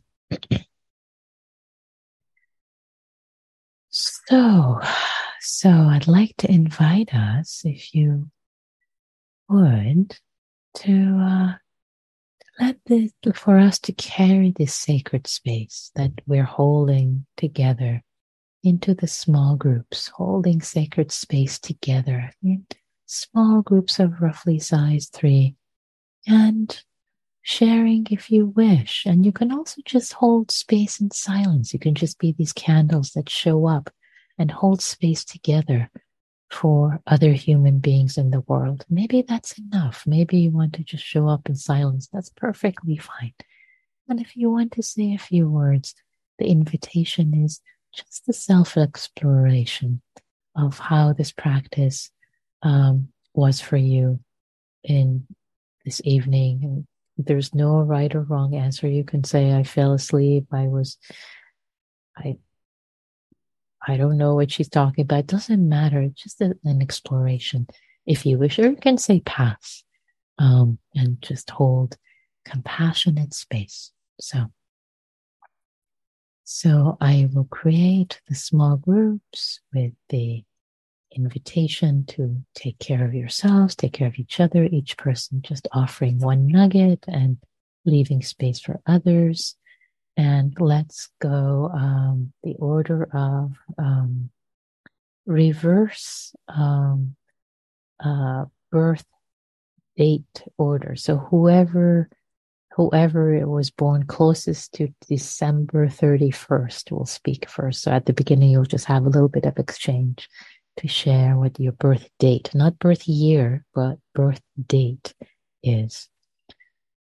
so, 3.89 4.79
so 5.39 5.69
I'd 5.69 6.07
like 6.07 6.35
to 6.37 6.51
invite 6.51 7.13
us, 7.13 7.61
if 7.65 7.93
you 7.93 8.29
would, 9.47 10.17
to 10.75 11.19
uh, 11.21 11.53
let 12.59 12.77
this 12.85 13.11
for 13.33 13.57
us 13.57 13.79
to 13.79 13.93
carry 13.93 14.53
this 14.57 14.75
sacred 14.75 15.27
space 15.27 15.91
that 15.95 16.11
we're 16.27 16.43
holding 16.43 17.25
together 17.37 18.03
into 18.63 18.93
the 18.93 19.07
small 19.07 19.55
groups, 19.55 20.09
holding 20.09 20.61
sacred 20.61 21.11
space 21.11 21.59
together 21.59 22.31
in 22.43 22.65
small 23.05 23.61
groups 23.61 23.99
of 23.99 24.21
roughly 24.21 24.59
size 24.59 25.09
three, 25.11 25.55
and 26.27 26.83
sharing 27.41 28.07
if 28.11 28.29
you 28.29 28.47
wish. 28.47 29.05
And 29.05 29.25
you 29.25 29.31
can 29.31 29.51
also 29.51 29.81
just 29.85 30.13
hold 30.13 30.51
space 30.51 30.99
in 30.99 31.11
silence. 31.11 31.73
You 31.73 31.79
can 31.79 31.95
just 31.95 32.19
be 32.19 32.31
these 32.31 32.53
candles 32.53 33.11
that 33.11 33.29
show 33.29 33.67
up 33.67 33.89
and 34.37 34.51
hold 34.51 34.81
space 34.81 35.25
together 35.25 35.89
for 36.49 36.99
other 37.05 37.31
human 37.31 37.79
beings 37.79 38.17
in 38.17 38.31
the 38.31 38.41
world. 38.41 38.85
Maybe 38.89 39.21
that's 39.21 39.57
enough. 39.57 40.03
Maybe 40.07 40.39
you 40.39 40.51
want 40.51 40.73
to 40.73 40.83
just 40.83 41.03
show 41.03 41.27
up 41.27 41.47
in 41.47 41.55
silence. 41.55 42.07
That's 42.11 42.29
perfectly 42.29 42.97
fine. 42.97 43.33
And 44.07 44.19
if 44.19 44.35
you 44.35 44.49
want 44.49 44.71
to 44.73 44.83
say 44.83 45.13
a 45.13 45.19
few 45.19 45.49
words, 45.49 45.93
the 46.39 46.47
invitation 46.47 47.43
is 47.43 47.61
just 47.93 48.25
the 48.25 48.33
self 48.33 48.77
exploration 48.77 50.01
of 50.55 50.79
how 50.79 51.13
this 51.13 51.31
practice 51.31 52.09
um, 52.63 53.09
was 53.33 53.61
for 53.61 53.77
you 53.77 54.19
in 54.83 55.27
this 55.85 56.01
evening 56.03 56.61
and 56.63 56.87
there's 57.25 57.53
no 57.53 57.81
right 57.81 58.13
or 58.15 58.21
wrong 58.21 58.55
answer. 58.55 58.87
You 58.87 59.03
can 59.03 59.23
say, 59.23 59.53
I 59.53 59.63
fell 59.63 59.93
asleep. 59.93 60.47
I 60.51 60.67
was, 60.67 60.97
I, 62.17 62.37
I 63.85 63.97
don't 63.97 64.17
know 64.17 64.35
what 64.35 64.51
she's 64.51 64.69
talking 64.69 65.03
about. 65.03 65.19
It 65.19 65.27
doesn't 65.27 65.69
matter. 65.69 66.01
It's 66.01 66.21
just 66.21 66.41
a, 66.41 66.55
an 66.63 66.81
exploration. 66.81 67.67
If 68.05 68.25
you 68.25 68.37
wish, 68.37 68.57
or 68.57 68.69
you 68.69 68.75
can 68.75 68.97
say 68.97 69.19
pass, 69.19 69.83
um, 70.37 70.79
and 70.95 71.21
just 71.21 71.49
hold 71.49 71.97
compassionate 72.45 73.33
space. 73.33 73.91
So, 74.19 74.45
so 76.45 76.97
I 77.01 77.29
will 77.33 77.45
create 77.45 78.21
the 78.27 78.35
small 78.35 78.77
groups 78.77 79.59
with 79.73 79.91
the 80.07 80.43
invitation 81.15 82.05
to 82.05 82.43
take 82.55 82.79
care 82.79 83.05
of 83.05 83.13
yourselves, 83.13 83.75
take 83.75 83.93
care 83.93 84.07
of 84.07 84.17
each 84.17 84.39
other, 84.39 84.63
each 84.65 84.97
person 84.97 85.41
just 85.41 85.67
offering 85.71 86.19
one 86.19 86.47
nugget 86.47 87.05
and 87.07 87.37
leaving 87.85 88.21
space 88.21 88.59
for 88.59 88.81
others. 88.85 89.55
And 90.17 90.53
let's 90.59 91.09
go 91.19 91.69
um, 91.73 92.33
the 92.43 92.55
order 92.55 93.03
of 93.13 93.53
um, 93.77 94.29
reverse 95.25 96.35
um, 96.47 97.15
uh, 98.03 98.45
birth 98.71 99.05
date 99.95 100.43
order. 100.57 100.95
So 100.95 101.17
whoever 101.17 102.09
whoever 102.73 103.45
was 103.45 103.71
born 103.71 104.05
closest 104.05 104.73
to 104.73 104.87
December 105.09 105.87
31st 105.87 106.91
will 106.91 107.05
speak 107.05 107.49
first. 107.49 107.81
So 107.81 107.91
at 107.91 108.05
the 108.05 108.13
beginning, 108.13 108.51
you'll 108.51 108.63
just 108.63 108.85
have 108.85 109.05
a 109.05 109.09
little 109.09 109.27
bit 109.27 109.45
of 109.45 109.57
exchange 109.57 110.29
to 110.79 110.87
share 110.87 111.35
what 111.35 111.59
your 111.59 111.73
birth 111.73 112.09
date, 112.19 112.51
not 112.53 112.79
birth 112.79 113.05
year, 113.05 113.65
but 113.75 113.99
birth 114.15 114.41
date 114.65 115.13
is. 115.61 116.07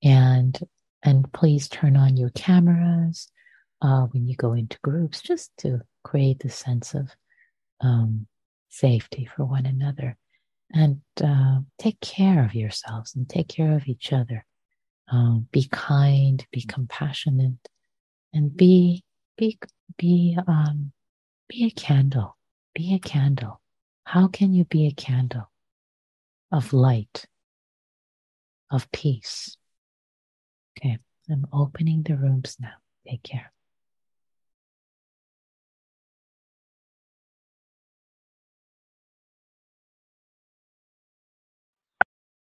And 0.03 0.59
and 1.03 1.33
please 1.33 1.69
turn 1.69 1.97
on 1.97 2.17
your 2.17 2.31
cameras 2.31 3.29
uh, 3.81 4.03
when 4.07 4.27
you 4.27 4.37
go 4.37 4.53
into 4.53 4.79
groups, 4.83 5.23
just 5.23 5.51
to 5.59 5.81
create 6.05 6.41
the 6.41 6.51
sense 6.51 6.95
of 6.95 7.15
um, 7.81 8.27
safety 8.69 9.25
for 9.25 9.45
one 9.45 9.67
another. 9.67 10.19
And 10.73 11.01
uh, 11.23 11.61
take 11.79 12.01
care 12.01 12.45
of 12.45 12.55
yourselves 12.55 13.15
and 13.15 13.29
take 13.29 13.49
care 13.49 13.75
of 13.75 13.87
each 13.87 14.13
other. 14.13 14.45
Um, 15.11 15.49
be 15.53 15.69
kind, 15.71 16.45
be 16.53 16.63
compassionate, 16.63 17.69
and 18.33 18.57
be 18.57 19.05
be 19.37 19.59
be 19.97 20.37
um, 20.47 20.93
be 21.49 21.67
a 21.67 21.71
candle. 21.71 22.37
Be 22.75 22.95
a 22.95 22.99
candle. 22.99 23.61
How 24.05 24.29
can 24.29 24.55
you 24.55 24.65
be 24.65 24.87
a 24.87 24.93
candle 24.93 25.51
of 26.53 26.73
light, 26.73 27.27
of 28.71 28.91
peace? 28.93 29.57
Okay, 30.79 30.99
I'm 31.29 31.47
opening 31.53 32.03
the 32.03 32.17
rooms 32.17 32.57
now. 32.61 32.75
Take 33.07 33.23
care. 33.23 33.53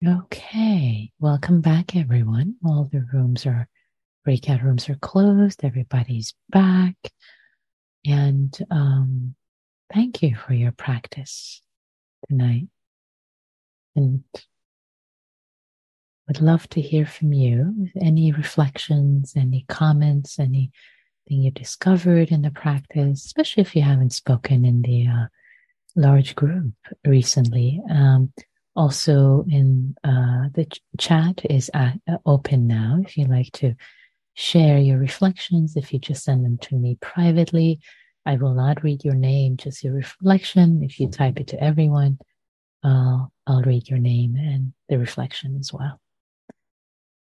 Okay, 0.04 1.12
welcome 1.20 1.60
back, 1.60 1.94
everyone. 1.94 2.56
All 2.64 2.88
the 2.90 3.06
rooms 3.12 3.46
are, 3.46 3.68
breakout 4.24 4.62
rooms 4.62 4.88
are 4.88 4.96
closed. 4.96 5.64
Everybody's 5.64 6.34
back. 6.50 6.96
And 8.04 8.56
um, 8.70 9.36
thank 9.92 10.22
you 10.22 10.34
for 10.34 10.54
your 10.54 10.72
practice 10.72 11.62
tonight. 12.28 12.68
And 13.94 14.24
would 16.26 16.40
love 16.40 16.68
to 16.70 16.80
hear 16.80 17.04
from 17.04 17.32
you. 17.32 17.88
Any 18.00 18.32
reflections, 18.32 19.34
any 19.36 19.64
comments, 19.68 20.38
anything 20.38 20.72
you 21.26 21.50
discovered 21.50 22.30
in 22.30 22.42
the 22.42 22.50
practice, 22.50 23.24
especially 23.24 23.62
if 23.62 23.76
you 23.76 23.82
haven't 23.82 24.12
spoken 24.12 24.64
in 24.64 24.82
the 24.82 25.06
uh, 25.08 25.26
large 25.94 26.34
group 26.34 26.72
recently. 27.04 27.82
Um, 27.90 28.32
also 28.74 29.44
in 29.50 29.94
uh, 30.04 30.48
the 30.54 30.64
ch- 30.64 30.80
chat 30.98 31.42
is 31.50 31.70
at, 31.74 31.98
uh, 32.08 32.16
open 32.24 32.66
now 32.66 32.98
if 33.04 33.18
you 33.18 33.26
like 33.26 33.52
to 33.52 33.74
share 34.32 34.78
your 34.78 34.96
reflections 34.96 35.76
if 35.76 35.92
you 35.92 35.98
just 35.98 36.24
send 36.24 36.42
them 36.42 36.56
to 36.56 36.74
me 36.76 36.96
privately 37.02 37.78
i 38.26 38.36
will 38.36 38.54
not 38.54 38.82
read 38.82 39.04
your 39.04 39.14
name 39.14 39.56
just 39.56 39.82
your 39.84 39.94
reflection 39.94 40.82
if 40.82 40.98
you 41.00 41.08
type 41.08 41.38
it 41.38 41.46
to 41.48 41.62
everyone 41.62 42.18
uh, 42.84 43.18
i'll 43.46 43.62
read 43.64 43.88
your 43.88 43.98
name 43.98 44.36
and 44.36 44.72
the 44.88 44.98
reflection 44.98 45.56
as 45.58 45.72
well 45.72 46.00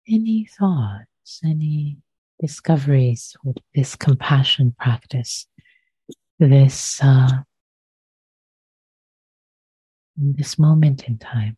any 0.08 0.48
thoughts 0.58 1.40
any 1.44 1.96
discoveries 2.40 3.36
with 3.44 3.58
this 3.74 3.94
compassion 3.96 4.74
practice 4.78 5.46
this 6.38 7.00
uh, 7.02 7.28
this 10.16 10.58
moment 10.58 11.04
in 11.04 11.18
time. 11.18 11.56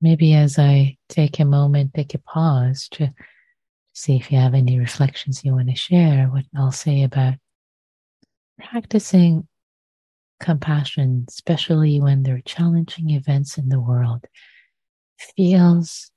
Maybe 0.00 0.34
as 0.34 0.58
I 0.58 0.98
take 1.08 1.40
a 1.40 1.44
moment, 1.44 1.94
take 1.94 2.14
a 2.14 2.18
pause 2.18 2.88
to 2.92 3.12
see 3.92 4.16
if 4.16 4.30
you 4.30 4.38
have 4.38 4.54
any 4.54 4.78
reflections 4.78 5.44
you 5.44 5.52
want 5.54 5.68
to 5.70 5.74
share, 5.74 6.26
what 6.26 6.44
I'll 6.56 6.72
say 6.72 7.02
about 7.02 7.34
practicing 8.58 9.48
compassion, 10.38 11.24
especially 11.28 12.00
when 12.00 12.22
there 12.22 12.36
are 12.36 12.42
challenging 12.44 13.10
events 13.10 13.56
in 13.56 13.68
the 13.70 13.80
world 13.80 14.26
feels 15.36 16.10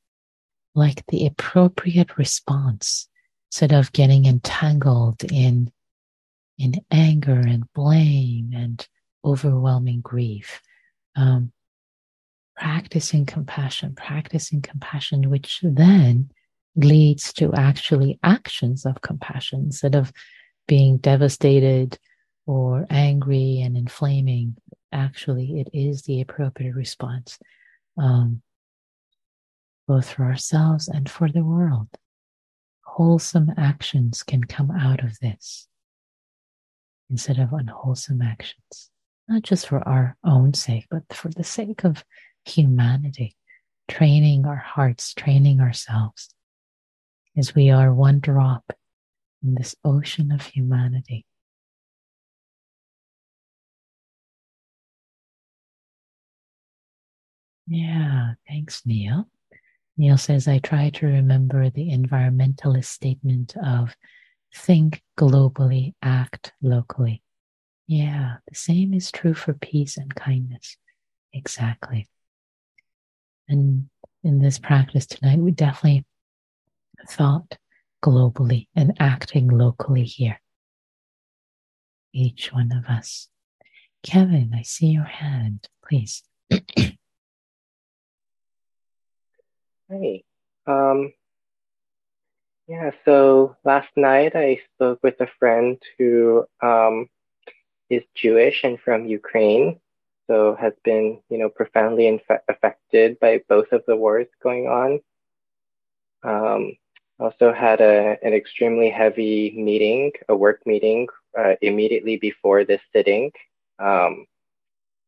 like 0.75 1.05
the 1.07 1.25
appropriate 1.25 2.17
response 2.17 3.07
instead 3.49 3.71
of 3.71 3.91
getting 3.93 4.25
entangled 4.25 5.23
in 5.31 5.71
in 6.57 6.73
anger 6.91 7.39
and 7.39 7.71
blame 7.73 8.51
and 8.53 8.85
overwhelming 9.23 10.01
grief. 10.01 10.61
Um, 11.15 11.53
practicing 12.59 13.25
compassion 13.25 13.95
practicing 13.95 14.61
compassion 14.61 15.29
which 15.29 15.59
then 15.63 16.29
leads 16.75 17.33
to 17.33 17.53
actually 17.53 18.19
actions 18.23 18.85
of 18.85 19.01
compassion 19.01 19.61
instead 19.61 19.95
of 19.95 20.11
being 20.67 20.97
devastated 20.97 21.97
or 22.45 22.85
angry 22.89 23.61
and 23.61 23.75
inflaming 23.77 24.55
actually 24.91 25.61
it 25.61 25.69
is 25.73 26.03
the 26.03 26.21
appropriate 26.21 26.75
response 26.75 27.39
um, 27.97 28.41
both 29.89 30.11
for 30.11 30.23
ourselves 30.23 30.87
and 30.87 31.09
for 31.09 31.29
the 31.29 31.43
world. 31.43 31.87
Wholesome 32.85 33.51
actions 33.57 34.21
can 34.21 34.43
come 34.43 34.69
out 34.69 35.03
of 35.03 35.17
this 35.19 35.67
instead 37.09 37.39
of 37.39 37.53
unwholesome 37.53 38.21
actions, 38.21 38.91
not 39.27 39.41
just 39.41 39.67
for 39.67 39.79
our 39.87 40.15
own 40.23 40.53
sake, 40.53 40.85
but 40.91 41.11
for 41.11 41.29
the 41.29 41.43
sake 41.43 41.83
of 41.83 42.05
humanity, 42.49 43.35
training 43.87 44.45
our 44.45 44.55
hearts, 44.57 45.13
training 45.13 45.61
ourselves 45.61 46.33
as 47.37 47.55
we 47.55 47.69
are 47.69 47.93
one 47.93 48.19
drop 48.19 48.73
in 49.43 49.55
this 49.55 49.75
ocean 49.83 50.31
of 50.31 50.41
humanity. 50.41 51.25
Yeah, 57.67 58.33
thanks, 58.47 58.85
Neil. 58.85 59.29
Neil 59.97 60.17
says, 60.17 60.47
I 60.47 60.59
try 60.59 60.89
to 60.91 61.05
remember 61.07 61.69
the 61.69 61.89
environmentalist 61.91 62.85
statement 62.85 63.55
of 63.57 63.95
think 64.55 65.03
globally, 65.17 65.93
act 66.01 66.53
locally. 66.61 67.23
Yeah, 67.87 68.37
the 68.47 68.55
same 68.55 68.93
is 68.93 69.11
true 69.11 69.33
for 69.33 69.53
peace 69.53 69.97
and 69.97 70.13
kindness. 70.15 70.77
Exactly. 71.33 72.07
And 73.49 73.89
in 74.23 74.39
this 74.39 74.59
practice 74.59 75.05
tonight, 75.05 75.39
we 75.39 75.51
definitely 75.51 76.05
thought 77.09 77.57
globally 78.03 78.67
and 78.75 78.95
acting 78.99 79.47
locally 79.47 80.03
here. 80.03 80.39
Each 82.13 82.53
one 82.53 82.71
of 82.71 82.85
us. 82.85 83.27
Kevin, 84.03 84.51
I 84.55 84.61
see 84.61 84.87
your 84.87 85.03
hand. 85.03 85.67
Please. 85.87 86.23
Hey, 89.91 90.23
um, 90.67 91.13
yeah, 92.67 92.91
so 93.05 93.55
last 93.65 93.89
night 93.95 94.35
I 94.35 94.61
spoke 94.75 94.99
with 95.01 95.19
a 95.19 95.27
friend 95.39 95.81
who 95.97 96.45
um, 96.61 97.07
is 97.89 98.03
Jewish 98.13 98.63
and 98.63 98.79
from 98.79 99.07
Ukraine, 99.07 99.79
so 100.29 100.55
has 100.59 100.73
been, 100.83 101.19
you 101.29 101.39
know, 101.39 101.49
profoundly 101.49 102.07
inf- 102.07 102.43
affected 102.47 103.19
by 103.19 103.41
both 103.49 103.71
of 103.71 103.83
the 103.87 103.95
wars 103.95 104.27
going 104.43 104.67
on. 104.67 104.99
Um, 106.21 106.73
also 107.19 107.51
had 107.51 107.81
a, 107.81 108.17
an 108.23 108.33
extremely 108.33 108.91
heavy 108.91 109.51
meeting, 109.57 110.11
a 110.29 110.35
work 110.35 110.61
meeting, 110.67 111.07
uh, 111.37 111.55
immediately 111.61 112.17
before 112.17 112.63
this 112.63 112.81
sitting. 112.93 113.31
Um, 113.79 114.27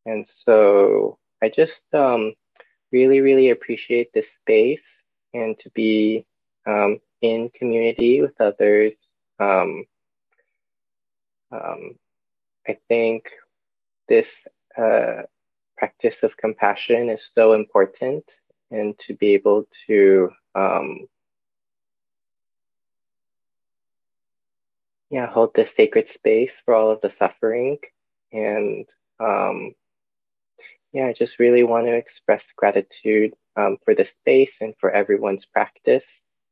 and 0.08 0.26
so 0.44 1.20
I 1.42 1.50
just 1.50 1.72
um, 1.94 2.34
really, 2.92 3.22
really 3.22 3.52
appreciate 3.52 4.12
this 4.14 4.26
space 4.42 4.80
and 5.36 5.56
to 5.60 5.70
be 5.70 6.26
um, 6.66 7.00
in 7.22 7.52
community 7.54 8.22
with 8.22 8.40
others. 8.42 8.94
Um, 9.40 9.86
um, 11.52 11.96
I 12.68 12.78
think 12.88 13.26
this 14.10 14.26
uh, 14.78 15.24
practice 15.78 16.16
of 16.24 16.36
compassion 16.38 17.10
is 17.10 17.20
so 17.36 17.54
important, 17.54 18.24
and 18.72 18.96
to 19.08 19.16
be 19.16 19.34
able 19.34 19.68
to 19.88 20.30
um, 20.56 21.08
yeah 25.10 25.28
hold 25.28 25.52
this 25.56 25.70
sacred 25.76 26.06
space 26.16 26.52
for 26.66 26.74
all 26.74 26.92
of 26.92 27.02
the 27.02 27.12
suffering 27.20 27.78
and 28.32 28.86
um, 29.20 29.74
yeah, 30.94 31.08
I 31.08 31.14
just 31.14 31.40
really 31.40 31.64
want 31.64 31.88
to 31.88 31.94
express 31.94 32.42
gratitude 32.58 33.34
um, 33.56 33.78
for 33.86 33.96
the 33.96 34.08
space 34.20 34.52
and 34.60 34.74
for 34.80 34.92
everyone's 34.92 35.46
practice, 35.46 36.04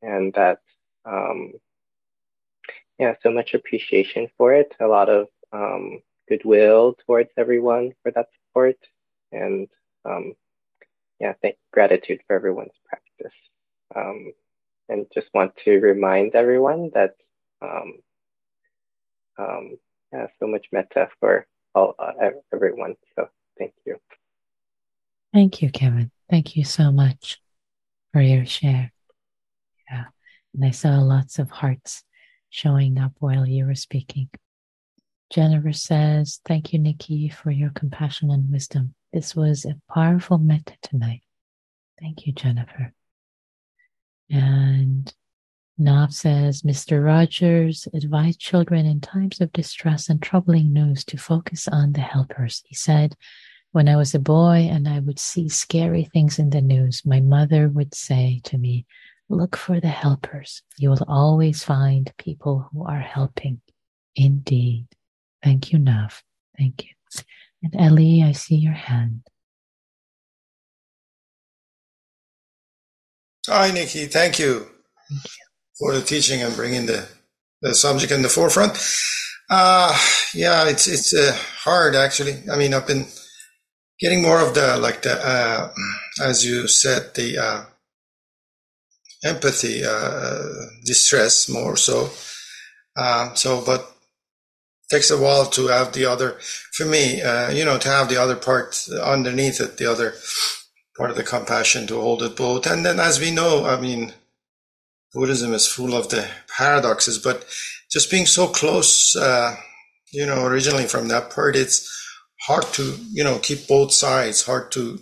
and 0.01 0.33
that 0.33 0.59
um, 1.05 1.53
yeah, 2.97 3.13
so 3.21 3.31
much 3.31 3.53
appreciation 3.53 4.27
for 4.37 4.53
it. 4.53 4.73
A 4.79 4.87
lot 4.87 5.09
of 5.09 5.27
um, 5.51 5.99
goodwill 6.29 6.95
towards 7.05 7.29
everyone 7.37 7.91
for 8.03 8.11
that 8.11 8.27
support, 8.47 8.77
and 9.31 9.67
um, 10.05 10.33
yeah, 11.19 11.33
thank 11.41 11.57
gratitude 11.73 12.21
for 12.27 12.35
everyone's 12.35 12.77
practice. 12.85 13.37
Um, 13.95 14.31
and 14.87 15.05
just 15.13 15.27
want 15.33 15.53
to 15.65 15.79
remind 15.79 16.35
everyone 16.35 16.91
that 16.93 17.15
um, 17.61 17.93
um, 19.37 19.77
yeah, 20.13 20.27
so 20.39 20.47
much 20.47 20.67
metta 20.71 21.09
for 21.19 21.47
all 21.75 21.95
uh, 21.99 22.29
everyone. 22.53 22.95
So 23.15 23.29
thank 23.57 23.73
you. 23.85 23.97
Thank 25.33 25.61
you, 25.61 25.69
Kevin. 25.69 26.11
Thank 26.29 26.55
you 26.55 26.63
so 26.63 26.91
much 26.91 27.39
for 28.13 28.21
your 28.21 28.45
share. 28.45 28.91
Yeah, 29.89 30.05
and 30.53 30.65
I 30.65 30.71
saw 30.71 30.99
lots 30.99 31.39
of 31.39 31.49
hearts 31.51 32.03
showing 32.49 32.97
up 32.97 33.13
while 33.19 33.45
you 33.45 33.65
were 33.65 33.75
speaking. 33.75 34.29
Jennifer 35.29 35.73
says, 35.73 36.39
Thank 36.45 36.73
you, 36.73 36.79
Nikki, 36.79 37.29
for 37.29 37.51
your 37.51 37.69
compassion 37.69 38.31
and 38.31 38.51
wisdom. 38.51 38.95
This 39.13 39.35
was 39.35 39.65
a 39.65 39.79
powerful 39.93 40.37
metta 40.37 40.73
tonight. 40.81 41.21
Thank 41.99 42.25
you, 42.25 42.33
Jennifer. 42.33 42.93
And 44.29 45.13
Nav 45.77 46.13
says, 46.13 46.63
Mr. 46.63 47.03
Rogers 47.03 47.87
advised 47.93 48.39
children 48.39 48.85
in 48.85 49.01
times 49.01 49.39
of 49.39 49.53
distress 49.53 50.09
and 50.09 50.21
troubling 50.21 50.73
news 50.73 51.05
to 51.05 51.17
focus 51.17 51.67
on 51.67 51.93
the 51.93 52.01
helpers. 52.01 52.63
He 52.65 52.75
said, 52.75 53.15
When 53.71 53.87
I 53.87 53.95
was 53.95 54.13
a 54.15 54.19
boy 54.19 54.67
and 54.71 54.87
I 54.87 54.99
would 54.99 55.19
see 55.19 55.47
scary 55.47 56.05
things 56.05 56.39
in 56.39 56.49
the 56.49 56.61
news, 56.61 57.05
my 57.05 57.19
mother 57.19 57.69
would 57.69 57.93
say 57.93 58.41
to 58.45 58.57
me, 58.57 58.85
Look 59.29 59.55
for 59.55 59.79
the 59.79 59.89
helpers. 59.89 60.63
You 60.77 60.89
will 60.89 61.05
always 61.07 61.63
find 61.63 62.11
people 62.17 62.67
who 62.71 62.83
are 62.83 62.99
helping. 62.99 63.61
Indeed. 64.15 64.87
Thank 65.43 65.71
you, 65.71 65.79
Nav. 65.79 66.23
Thank 66.57 66.83
you. 66.83 66.89
And 67.63 67.75
Ellie, 67.79 68.23
I 68.23 68.31
see 68.31 68.55
your 68.55 68.73
hand. 68.73 69.21
Hi, 73.47 73.71
Nikki. 73.71 74.05
Thank 74.05 74.39
you, 74.39 74.67
Thank 75.09 75.23
you. 75.25 75.45
for 75.77 75.93
the 75.93 76.01
teaching 76.01 76.41
and 76.43 76.55
bringing 76.55 76.85
the, 76.85 77.07
the 77.61 77.73
subject 77.75 78.11
in 78.11 78.21
the 78.21 78.29
forefront. 78.29 78.77
Uh, 79.49 79.97
yeah, 80.33 80.69
it's 80.69 80.87
it's 80.87 81.13
uh, 81.13 81.35
hard 81.63 81.95
actually. 81.95 82.37
I 82.51 82.55
mean, 82.57 82.73
I've 82.73 82.85
been 82.85 83.07
getting 83.99 84.21
more 84.21 84.39
of 84.39 84.53
the 84.53 84.77
like 84.77 85.01
the 85.01 85.13
uh, 85.13 85.71
as 86.23 86.45
you 86.45 86.67
said 86.67 87.15
the 87.15 87.37
uh, 87.39 87.63
empathy, 89.23 89.83
uh, 89.85 90.43
distress 90.85 91.49
more 91.49 91.75
so. 91.75 92.09
Uh, 92.95 93.33
so, 93.33 93.63
but 93.65 93.91
takes 94.89 95.11
a 95.11 95.17
while 95.17 95.45
to 95.45 95.67
have 95.67 95.93
the 95.93 96.05
other, 96.05 96.37
for 96.73 96.85
me, 96.85 97.21
uh, 97.21 97.51
you 97.51 97.63
know, 97.63 97.77
to 97.77 97.87
have 97.87 98.09
the 98.09 98.21
other 98.21 98.35
part 98.35 98.87
underneath 99.01 99.61
it, 99.61 99.77
the 99.77 99.89
other 99.89 100.15
part 100.97 101.11
of 101.11 101.15
the 101.15 101.23
compassion 101.23 101.87
to 101.87 102.01
hold 102.01 102.23
it 102.23 102.35
both. 102.35 102.65
And 102.65 102.85
then, 102.85 102.99
as 102.99 103.19
we 103.19 103.31
know, 103.31 103.65
I 103.65 103.79
mean, 103.79 104.13
Buddhism 105.13 105.53
is 105.53 105.67
full 105.67 105.95
of 105.95 106.09
the 106.09 106.27
paradoxes, 106.57 107.17
but 107.17 107.45
just 107.91 108.11
being 108.11 108.25
so 108.25 108.47
close, 108.47 109.15
uh, 109.15 109.55
you 110.11 110.25
know, 110.25 110.45
originally 110.45 110.85
from 110.85 111.07
that 111.07 111.31
part, 111.31 111.55
it's 111.55 111.95
hard 112.41 112.63
to, 112.73 112.95
you 113.11 113.23
know, 113.23 113.39
keep 113.39 113.67
both 113.67 113.91
sides, 113.91 114.43
hard 114.43 114.71
to 114.71 114.99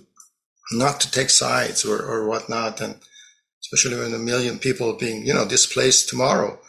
not 0.72 1.00
to 1.02 1.12
take 1.12 1.30
sides 1.30 1.86
or, 1.86 2.02
or 2.02 2.28
whatnot. 2.28 2.82
And 2.82 2.96
especially 3.64 4.00
when 4.00 4.14
a 4.14 4.20
million 4.20 4.60
people 4.60 4.94
being, 4.94 5.26
you 5.26 5.34
know, 5.34 5.48
displaced 5.48 6.10
tomorrow 6.10 6.60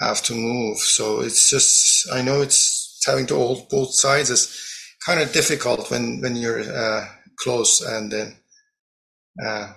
have 0.00 0.22
to 0.22 0.34
move. 0.34 0.78
So 0.78 1.20
it's 1.20 1.50
just, 1.50 2.10
I 2.12 2.22
know 2.22 2.40
it's 2.42 3.02
having 3.06 3.26
to 3.26 3.36
hold 3.36 3.68
both 3.68 3.94
sides 3.94 4.30
is 4.30 4.56
kind 5.06 5.20
of 5.20 5.32
difficult 5.32 5.90
when, 5.90 6.20
when 6.20 6.36
you're 6.36 6.60
uh, 6.60 7.06
close. 7.38 7.80
And 7.80 8.10
then, 8.10 8.36
uh, 9.44 9.72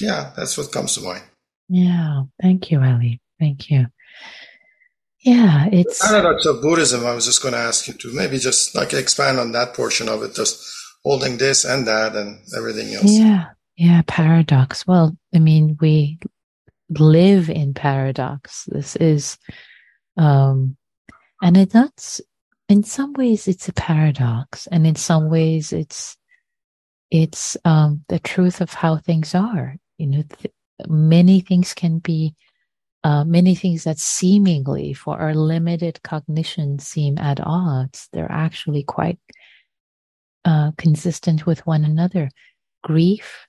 yeah, 0.00 0.32
that's 0.36 0.56
what 0.56 0.72
comes 0.72 0.94
to 0.94 1.02
mind. 1.02 1.24
Yeah. 1.68 2.22
Thank 2.40 2.70
you, 2.70 2.80
Ellie. 2.80 3.20
Thank 3.38 3.70
you. 3.70 3.86
Yeah, 5.24 5.68
it's 5.70 6.00
the 6.00 6.08
paradox 6.08 6.46
of 6.46 6.62
Buddhism. 6.62 7.06
I 7.06 7.14
was 7.14 7.26
just 7.26 7.42
going 7.42 7.54
to 7.54 7.60
ask 7.60 7.86
you 7.86 7.94
to 7.94 8.12
maybe 8.12 8.38
just 8.38 8.74
like 8.74 8.92
expand 8.92 9.38
on 9.38 9.52
that 9.52 9.72
portion 9.72 10.08
of 10.08 10.22
it, 10.24 10.34
just 10.34 10.60
holding 11.04 11.38
this 11.38 11.64
and 11.64 11.86
that 11.86 12.16
and 12.16 12.40
everything 12.56 12.92
else. 12.92 13.12
Yeah, 13.12 13.44
yeah, 13.76 14.02
paradox. 14.08 14.84
Well, 14.84 15.16
I 15.32 15.38
mean, 15.38 15.76
we 15.80 16.18
live 17.00 17.50
in 17.50 17.74
paradox. 17.74 18.64
This 18.66 18.96
is, 18.96 19.38
um, 20.16 20.76
and 21.42 21.56
it, 21.56 21.70
that's 21.70 22.20
in 22.68 22.82
some 22.82 23.12
ways 23.14 23.48
it's 23.48 23.68
a 23.68 23.72
paradox, 23.72 24.66
and 24.68 24.86
in 24.86 24.94
some 24.94 25.30
ways 25.30 25.72
it's 25.72 26.16
it's 27.10 27.56
um, 27.64 28.04
the 28.08 28.18
truth 28.18 28.60
of 28.60 28.72
how 28.72 28.96
things 28.96 29.34
are. 29.34 29.76
You 29.98 30.06
know, 30.06 30.22
th- 30.22 30.54
many 30.88 31.40
things 31.40 31.74
can 31.74 31.98
be. 31.98 32.34
Uh, 33.04 33.24
many 33.24 33.56
things 33.56 33.82
that 33.82 33.98
seemingly 33.98 34.92
for 34.92 35.18
our 35.18 35.34
limited 35.34 36.00
cognition 36.04 36.78
seem 36.78 37.18
at 37.18 37.40
odds, 37.42 38.08
they're 38.12 38.30
actually 38.30 38.84
quite 38.84 39.18
uh, 40.44 40.70
consistent 40.78 41.44
with 41.44 41.66
one 41.66 41.84
another. 41.84 42.30
Grief, 42.84 43.48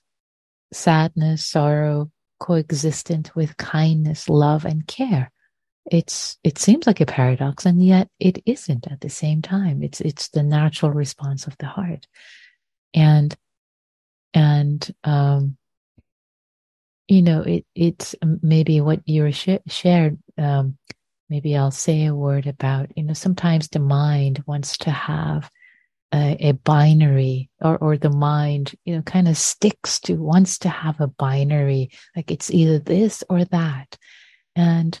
sadness, 0.72 1.46
sorrow, 1.46 2.10
coexistent 2.44 3.34
with 3.34 3.56
kindness, 3.56 4.28
love, 4.28 4.66
and 4.66 4.86
care. 4.86 5.32
It's 5.90 6.36
it 6.44 6.58
seems 6.58 6.86
like 6.86 7.00
a 7.00 7.06
paradox, 7.06 7.64
and 7.64 7.82
yet 7.82 8.08
it 8.20 8.42
isn't 8.44 8.86
at 8.92 9.00
the 9.00 9.08
same 9.08 9.40
time. 9.40 9.82
It's 9.82 10.02
it's 10.02 10.28
the 10.28 10.42
natural 10.42 10.92
response 10.92 11.46
of 11.46 11.56
the 11.56 11.64
heart, 11.64 12.06
and 12.92 13.34
and 14.34 14.94
um, 15.04 15.56
you 17.08 17.22
know 17.22 17.40
it 17.40 17.64
it's 17.74 18.14
maybe 18.42 18.78
what 18.82 19.00
you 19.06 19.32
sh- 19.32 19.64
shared. 19.66 20.18
Um, 20.36 20.76
maybe 21.30 21.56
I'll 21.56 21.70
say 21.70 22.04
a 22.04 22.14
word 22.14 22.46
about 22.46 22.90
you 22.94 23.04
know 23.04 23.14
sometimes 23.14 23.68
the 23.68 23.78
mind 23.78 24.44
wants 24.46 24.76
to 24.78 24.90
have 24.90 25.50
a, 26.14 26.36
a 26.48 26.52
binary 26.52 27.50
or, 27.60 27.76
or 27.78 27.96
the 27.96 28.10
mind, 28.10 28.76
you 28.84 28.94
know, 28.94 29.02
kind 29.02 29.26
of 29.26 29.36
sticks 29.36 29.98
to, 30.00 30.14
wants 30.14 30.58
to 30.60 30.68
have 30.68 31.00
a 31.00 31.08
binary, 31.08 31.90
like 32.14 32.30
it's 32.30 32.52
either 32.52 32.78
this 32.78 33.24
or 33.28 33.44
that. 33.46 33.98
And, 34.54 34.98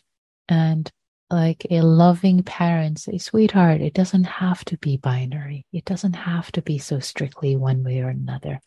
and 0.48 0.90
like 1.30 1.66
a 1.70 1.82
loving 1.82 2.42
parent 2.42 2.98
say, 2.98 3.18
sweetheart, 3.18 3.80
it 3.80 3.94
doesn't 3.94 4.24
have 4.24 4.64
to 4.66 4.76
be 4.78 4.96
binary. 4.96 5.66
It 5.72 5.84
doesn't 5.84 6.14
have 6.14 6.50
to 6.52 6.62
be 6.62 6.78
so 6.78 6.98
strictly 6.98 7.54
one 7.54 7.84
way 7.84 8.00
or 8.00 8.08
another. 8.08 8.60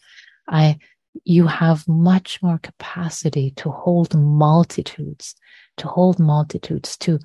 I, 0.47 0.77
you 1.25 1.47
have 1.47 1.85
much 1.87 2.41
more 2.41 2.59
capacity 2.59 3.51
to 3.57 3.69
hold 3.69 4.15
multitudes, 4.15 5.35
to 5.77 5.87
hold 5.87 6.17
multitudes, 6.17 6.95
to, 6.99 7.19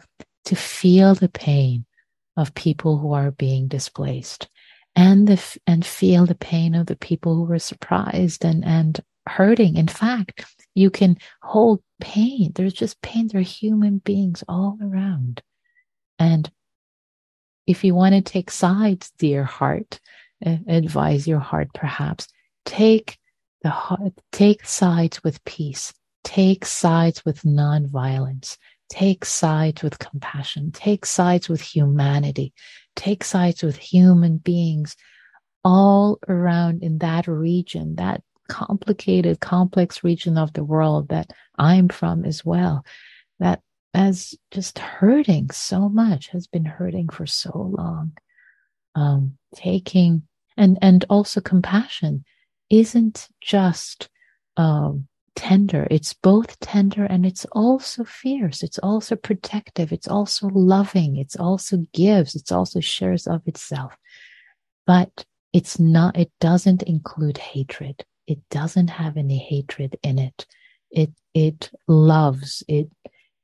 to 0.46 0.56
feel 0.56 1.14
the 1.14 1.28
pain 1.28 1.84
of 2.36 2.54
people 2.54 2.98
who 2.98 3.12
are 3.12 3.30
being 3.30 3.68
displaced 3.68 4.48
and 4.94 5.26
the 5.28 5.58
and 5.66 5.84
feel 5.84 6.26
the 6.26 6.34
pain 6.34 6.74
of 6.74 6.86
the 6.86 6.96
people 6.96 7.34
who 7.34 7.44
were 7.44 7.58
surprised 7.58 8.44
and 8.44 8.64
and 8.64 9.00
hurting. 9.26 9.76
In 9.76 9.88
fact 9.88 10.44
you 10.74 10.90
can 10.90 11.16
hold 11.42 11.82
pain. 12.00 12.52
There's 12.54 12.72
just 12.72 13.00
pain. 13.02 13.28
There 13.28 13.40
are 13.40 13.44
human 13.44 13.98
beings 13.98 14.42
all 14.48 14.78
around. 14.82 15.42
And 16.18 16.50
if 17.66 17.84
you 17.84 17.94
want 17.94 18.14
to 18.14 18.20
take 18.20 18.50
sides 18.50 19.12
dear 19.18 19.44
heart 19.44 20.00
advise 20.44 21.28
your 21.28 21.38
heart 21.38 21.68
perhaps 21.72 22.26
take 22.64 23.16
the 23.62 23.70
heart 23.70 24.12
take 24.32 24.66
sides 24.66 25.22
with 25.22 25.44
peace. 25.44 25.92
Take 26.24 26.64
sides 26.64 27.24
with 27.24 27.44
non-violence 27.44 28.58
take 28.92 29.24
sides 29.24 29.82
with 29.82 29.98
compassion 29.98 30.70
take 30.70 31.06
sides 31.06 31.48
with 31.48 31.60
humanity 31.60 32.52
take 32.94 33.24
sides 33.24 33.62
with 33.62 33.76
human 33.76 34.36
beings 34.36 34.96
all 35.64 36.18
around 36.28 36.82
in 36.82 36.98
that 36.98 37.26
region, 37.28 37.96
that 37.96 38.22
complicated, 38.48 39.40
complex 39.40 40.02
region 40.02 40.36
of 40.36 40.52
the 40.52 40.64
world 40.64 41.08
that 41.08 41.30
I'm 41.58 41.88
from 41.88 42.24
as 42.24 42.44
well, 42.44 42.84
that 43.38 43.60
has 43.94 44.34
just 44.50 44.78
hurting 44.78 45.50
so 45.50 45.88
much, 45.88 46.28
has 46.28 46.46
been 46.46 46.64
hurting 46.64 47.08
for 47.08 47.26
so 47.26 47.72
long. 47.78 48.12
Um, 48.94 49.38
taking 49.54 50.22
and 50.58 50.78
and 50.82 51.06
also 51.08 51.40
compassion 51.40 52.24
isn't 52.68 53.28
just 53.40 54.10
um, 54.58 55.08
tender. 55.34 55.86
It's 55.90 56.12
both 56.12 56.58
tender 56.60 57.04
and 57.04 57.24
it's 57.26 57.44
also 57.52 58.04
fierce. 58.04 58.62
It's 58.62 58.78
also 58.78 59.16
protective. 59.16 59.92
It's 59.92 60.08
also 60.08 60.48
loving. 60.48 61.16
It's 61.16 61.36
also 61.36 61.84
gives. 61.92 62.34
It's 62.34 62.52
also 62.52 62.80
shares 62.80 63.26
of 63.26 63.42
itself. 63.46 63.96
But 64.86 65.24
it's 65.52 65.78
not, 65.78 66.16
it 66.16 66.30
doesn't 66.40 66.82
include 66.82 67.38
hatred. 67.38 68.04
It 68.26 68.38
doesn't 68.50 68.88
have 68.88 69.16
any 69.16 69.38
hatred 69.38 69.96
in 70.02 70.18
it. 70.18 70.46
It, 70.90 71.10
it 71.34 71.70
loves, 71.88 72.62
it, 72.68 72.90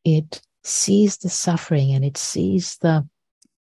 it 0.04 0.40
sees 0.64 1.18
the 1.18 1.30
suffering 1.30 1.92
and 1.92 2.04
it 2.04 2.16
sees 2.16 2.76
the, 2.78 3.06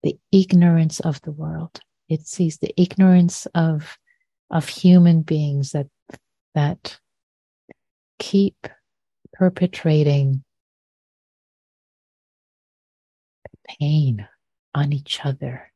the 0.03 0.17
ignorance 0.31 0.99
of 0.99 1.21
the 1.21 1.31
world. 1.31 1.79
It 2.07 2.27
sees 2.27 2.57
the 2.57 2.73
ignorance 2.79 3.45
of, 3.53 3.97
of 4.49 4.67
human 4.67 5.21
beings 5.21 5.71
that 5.71 5.87
that 6.55 6.99
keep 8.19 8.67
perpetrating 9.33 10.43
pain 13.79 14.27
on 14.75 14.93
each 14.93 15.25
other 15.25 15.71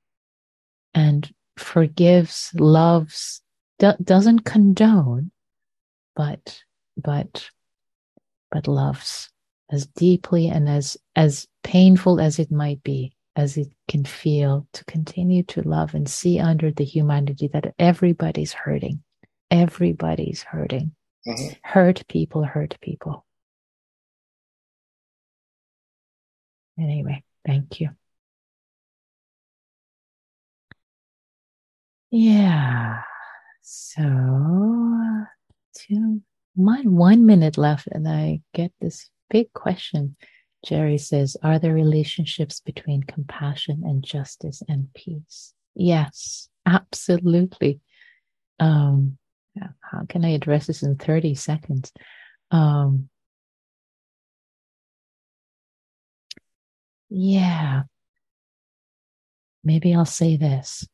and 0.94 1.34
forgives, 1.58 2.52
loves, 2.56 3.42
do- 3.80 3.94
doesn't 4.04 4.42
condone, 4.42 5.32
but, 6.16 6.62
but, 6.98 7.50
but 8.52 8.68
loves 8.68 9.30
as 9.72 9.88
deeply 9.88 10.48
and 10.48 10.70
as, 10.70 10.98
as 11.16 11.48
painful 11.64 12.20
as 12.20 12.38
it 12.38 12.52
might 12.52 12.84
be, 12.84 13.14
as 13.36 13.58
it 13.58 13.70
can 13.88 14.06
feel 14.06 14.68
to 14.74 14.86
continue 14.86 15.42
to 15.44 15.68
love 15.68 15.96
and 15.96 16.08
see 16.08 16.40
under 16.40 16.72
the 16.72 16.84
humanity 16.84 17.50
that 17.52 17.74
everybody's 17.80 18.54
hurting. 18.54 19.02
Everybody's 19.50 20.44
hurting. 20.44 20.94
Mm-hmm. 21.28 21.54
Hurt 21.64 22.08
people 22.08 22.44
hurt 22.44 22.78
people. 22.82 23.26
Anyway, 26.78 27.24
thank 27.46 27.80
you. 27.80 27.90
Yeah. 32.12 33.02
So, 33.62 34.04
two, 35.78 36.22
one, 36.56 36.96
one 36.96 37.26
minute 37.26 37.58
left, 37.58 37.88
and 37.88 38.08
I 38.08 38.42
get 38.54 38.72
this 38.82 39.10
big 39.30 39.52
question. 39.54 40.16
Jerry 40.66 40.98
says, 40.98 41.38
Are 41.44 41.60
there 41.60 41.74
relationships 41.74 42.60
between 42.60 43.04
compassion 43.04 43.84
and 43.86 44.04
justice 44.04 44.62
and 44.68 44.94
peace? 44.94 45.54
Yes, 45.76 46.50
absolutely. 46.66 47.80
Um, 48.60 49.18
how 49.82 50.06
can 50.08 50.26
I 50.26 50.30
address 50.30 50.68
this 50.68 50.84
in 50.84 50.96
30 50.96 51.36
seconds? 51.36 51.92
Um, 52.52 53.10
yeah. 57.10 57.84
Maybe 59.64 59.94
I'll 59.94 60.06
say 60.06 60.36
this. 60.38 60.86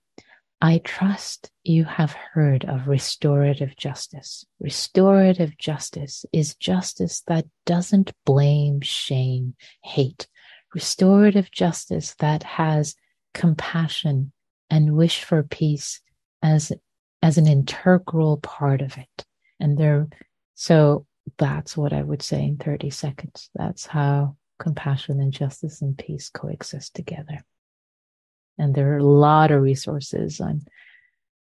I 0.61 0.79
trust 0.83 1.51
you 1.63 1.85
have 1.85 2.11
heard 2.11 2.65
of 2.65 2.89
restorative 2.89 3.77
justice. 3.77 4.45
Restorative 4.59 5.57
justice 5.57 6.25
is 6.33 6.55
justice 6.55 7.23
that 7.27 7.45
doesn't 7.65 8.11
blame, 8.25 8.81
shame, 8.81 9.55
hate. 9.83 10.27
Restorative 10.75 11.49
justice 11.49 12.13
that 12.19 12.43
has 12.43 12.95
compassion 13.33 14.33
and 14.69 14.97
wish 14.97 15.23
for 15.23 15.43
peace 15.43 16.01
as, 16.43 16.73
as 17.21 17.37
an 17.37 17.47
integral 17.47 18.37
part 18.37 18.81
of 18.81 18.97
it. 18.97 19.25
And 19.59 19.77
there, 19.77 20.07
so 20.55 21.05
that's 21.37 21.75
what 21.75 21.93
I 21.93 22.01
would 22.01 22.21
say 22.21 22.43
in 22.43 22.57
30 22.57 22.89
seconds. 22.89 23.49
That's 23.55 23.85
how 23.85 24.37
compassion 24.59 25.19
and 25.19 25.31
justice 25.31 25.81
and 25.81 25.97
peace 25.97 26.29
coexist 26.29 26.93
together 26.93 27.39
and 28.59 28.75
there 28.75 28.93
are 28.93 28.97
a 28.97 29.03
lot 29.03 29.49
of 29.49 29.63
resources 29.63 30.39
on 30.39 30.61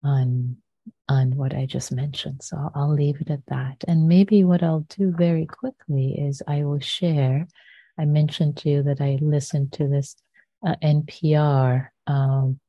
on 0.04 0.56
on 1.08 1.36
what 1.36 1.54
I 1.54 1.66
just 1.66 1.90
mentioned. 1.90 2.42
So 2.42 2.70
I'll, 2.74 2.94
leave 2.94 3.20
it 3.20 3.30
at 3.30 3.44
that. 3.48 3.84
And 3.88 4.06
maybe 4.06 4.44
what 4.44 4.62
I'll 4.62 4.86
do 4.88 5.12
very 5.12 5.44
quickly 5.44 6.14
is 6.18 6.42
I 6.46 6.62
will 6.64 6.78
share. 6.78 7.48
I 7.98 8.04
mentioned 8.04 8.58
to 8.58 8.70
you 8.70 8.82
that 8.84 9.00
I 9.00 9.18
listened 9.20 9.72
to 9.72 9.88
this 9.88 10.14
uh, 10.64 10.76
NPR 10.82 11.88
um, 12.06 12.60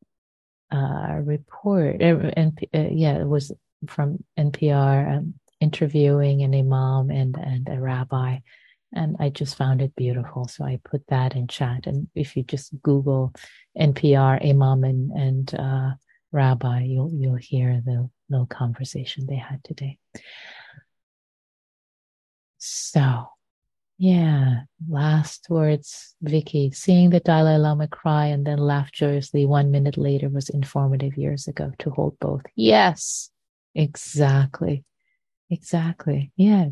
uh, 0.72 1.20
report. 1.24 2.02
Uh, 2.02 2.32
uh, 2.38 2.88
yeah, 2.92 3.20
it 3.20 3.28
was 3.28 3.52
from 3.88 4.24
NPR 4.38 5.18
um, 5.18 5.34
interviewing 5.60 6.42
an 6.44 6.56
imam 6.56 7.10
and 7.12 7.36
and 7.38 7.68
a 7.70 7.80
rabbi 7.80 8.40
and 8.94 9.16
I 9.20 9.30
just 9.30 9.56
found 9.56 9.82
it 9.82 9.96
beautiful. 9.96 10.48
So 10.48 10.66
I 10.66 10.80
put 10.84 11.08
that 11.08 11.36
in 11.36 11.48
chat. 11.48 11.88
And 11.88 12.08
if 12.14 12.36
you 12.36 12.44
just 12.44 12.74
Google 12.82 13.34
NPR 13.78 14.46
Imam 14.46 14.84
and, 14.84 15.12
and 15.12 15.56
uh, 15.56 15.92
Rabbi, 16.32 16.84
you'll 16.84 17.12
you'll 17.14 17.36
hear 17.36 17.82
the 17.86 18.10
little 18.30 18.46
conversation 18.46 19.28
they 19.28 19.36
had 19.36 19.64
today. 19.64 19.98
So, 22.58 23.28
yeah, 24.02 24.62
last 24.90 25.48
words, 25.50 26.16
Vicky. 26.22 26.72
Seeing 26.72 27.12
the 27.12 27.20
Dalai 27.20 27.58
Lama 27.58 27.88
cry 27.88 28.26
and 28.28 28.46
then 28.46 28.58
laugh 28.58 28.92
joyously 28.92 29.46
one 29.46 29.72
minute 29.72 29.98
later 29.98 30.30
was 30.30 30.50
informative 30.50 31.18
years 31.18 31.48
ago 31.48 31.72
to 31.80 31.90
hold 31.92 32.18
both. 32.20 32.42
Yes, 32.56 33.30
exactly. 33.76 34.84
Exactly. 35.50 36.32
Yeah 36.36 36.70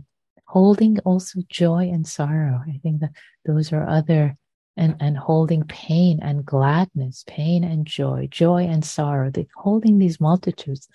holding 0.49 0.97
also 1.01 1.39
joy 1.47 1.91
and 1.93 2.07
sorrow. 2.07 2.59
I 2.67 2.79
think 2.81 3.01
that 3.01 3.11
those 3.45 3.71
are 3.71 3.87
other 3.87 4.35
and, 4.75 4.95
and 4.99 5.15
holding 5.15 5.63
pain 5.63 6.19
and 6.23 6.43
gladness, 6.43 7.23
pain 7.27 7.63
and 7.63 7.85
joy, 7.85 8.27
joy 8.31 8.63
and 8.63 8.83
sorrow, 8.83 9.29
the, 9.29 9.45
holding 9.55 9.99
these 9.99 10.19
multitudes. 10.19 10.87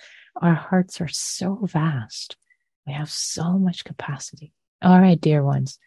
Our 0.43 0.55
hearts 0.55 1.01
are 1.01 1.09
so 1.09 1.61
vast. 1.63 2.37
We 2.85 2.95
have 2.95 3.11
so 3.11 3.57
much 3.57 3.85
capacity. 3.85 4.53
All 4.83 5.01
right, 5.01 5.21
dear 5.21 5.45
ones, 5.45 5.79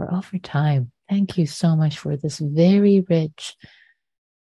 we're 0.00 0.16
over 0.16 0.38
time. 0.38 0.92
Thank 1.08 1.38
you 1.38 1.46
so 1.46 1.76
much 1.76 1.98
for 1.98 2.16
this 2.16 2.38
very 2.38 3.04
rich 3.08 3.56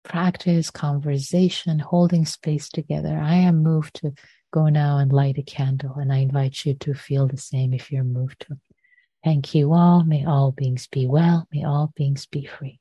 practice, 0.03 0.71
conversation, 0.71 1.79
holding 1.79 2.27
space 2.27 2.69
together. 2.69 3.19
I 3.19 3.37
am 3.37 3.63
moved 3.63 3.95
to 3.97 4.13
Go 4.55 4.69
now 4.69 4.99
and 4.99 5.13
light 5.13 5.37
a 5.37 5.43
candle, 5.43 5.97
and 5.97 6.13
I 6.13 6.19
invite 6.19 6.65
you 6.65 6.75
to 6.75 6.95
feel 6.95 7.27
the 7.27 7.37
same 7.37 7.75
if 7.75 7.91
you're 7.91 8.05
moved 8.05 8.47
to. 8.47 8.57
Thank 9.25 9.53
you 9.53 9.73
all. 9.73 10.05
May 10.05 10.25
all 10.25 10.53
beings 10.53 10.87
be 10.87 11.09
well. 11.09 11.49
May 11.53 11.65
all 11.65 11.93
beings 11.97 12.27
be 12.27 12.45
free. 12.45 12.79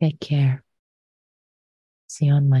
Take 0.00 0.20
care. 0.20 0.64
See 2.06 2.24
you 2.24 2.32
on 2.32 2.48
Monday. 2.48 2.56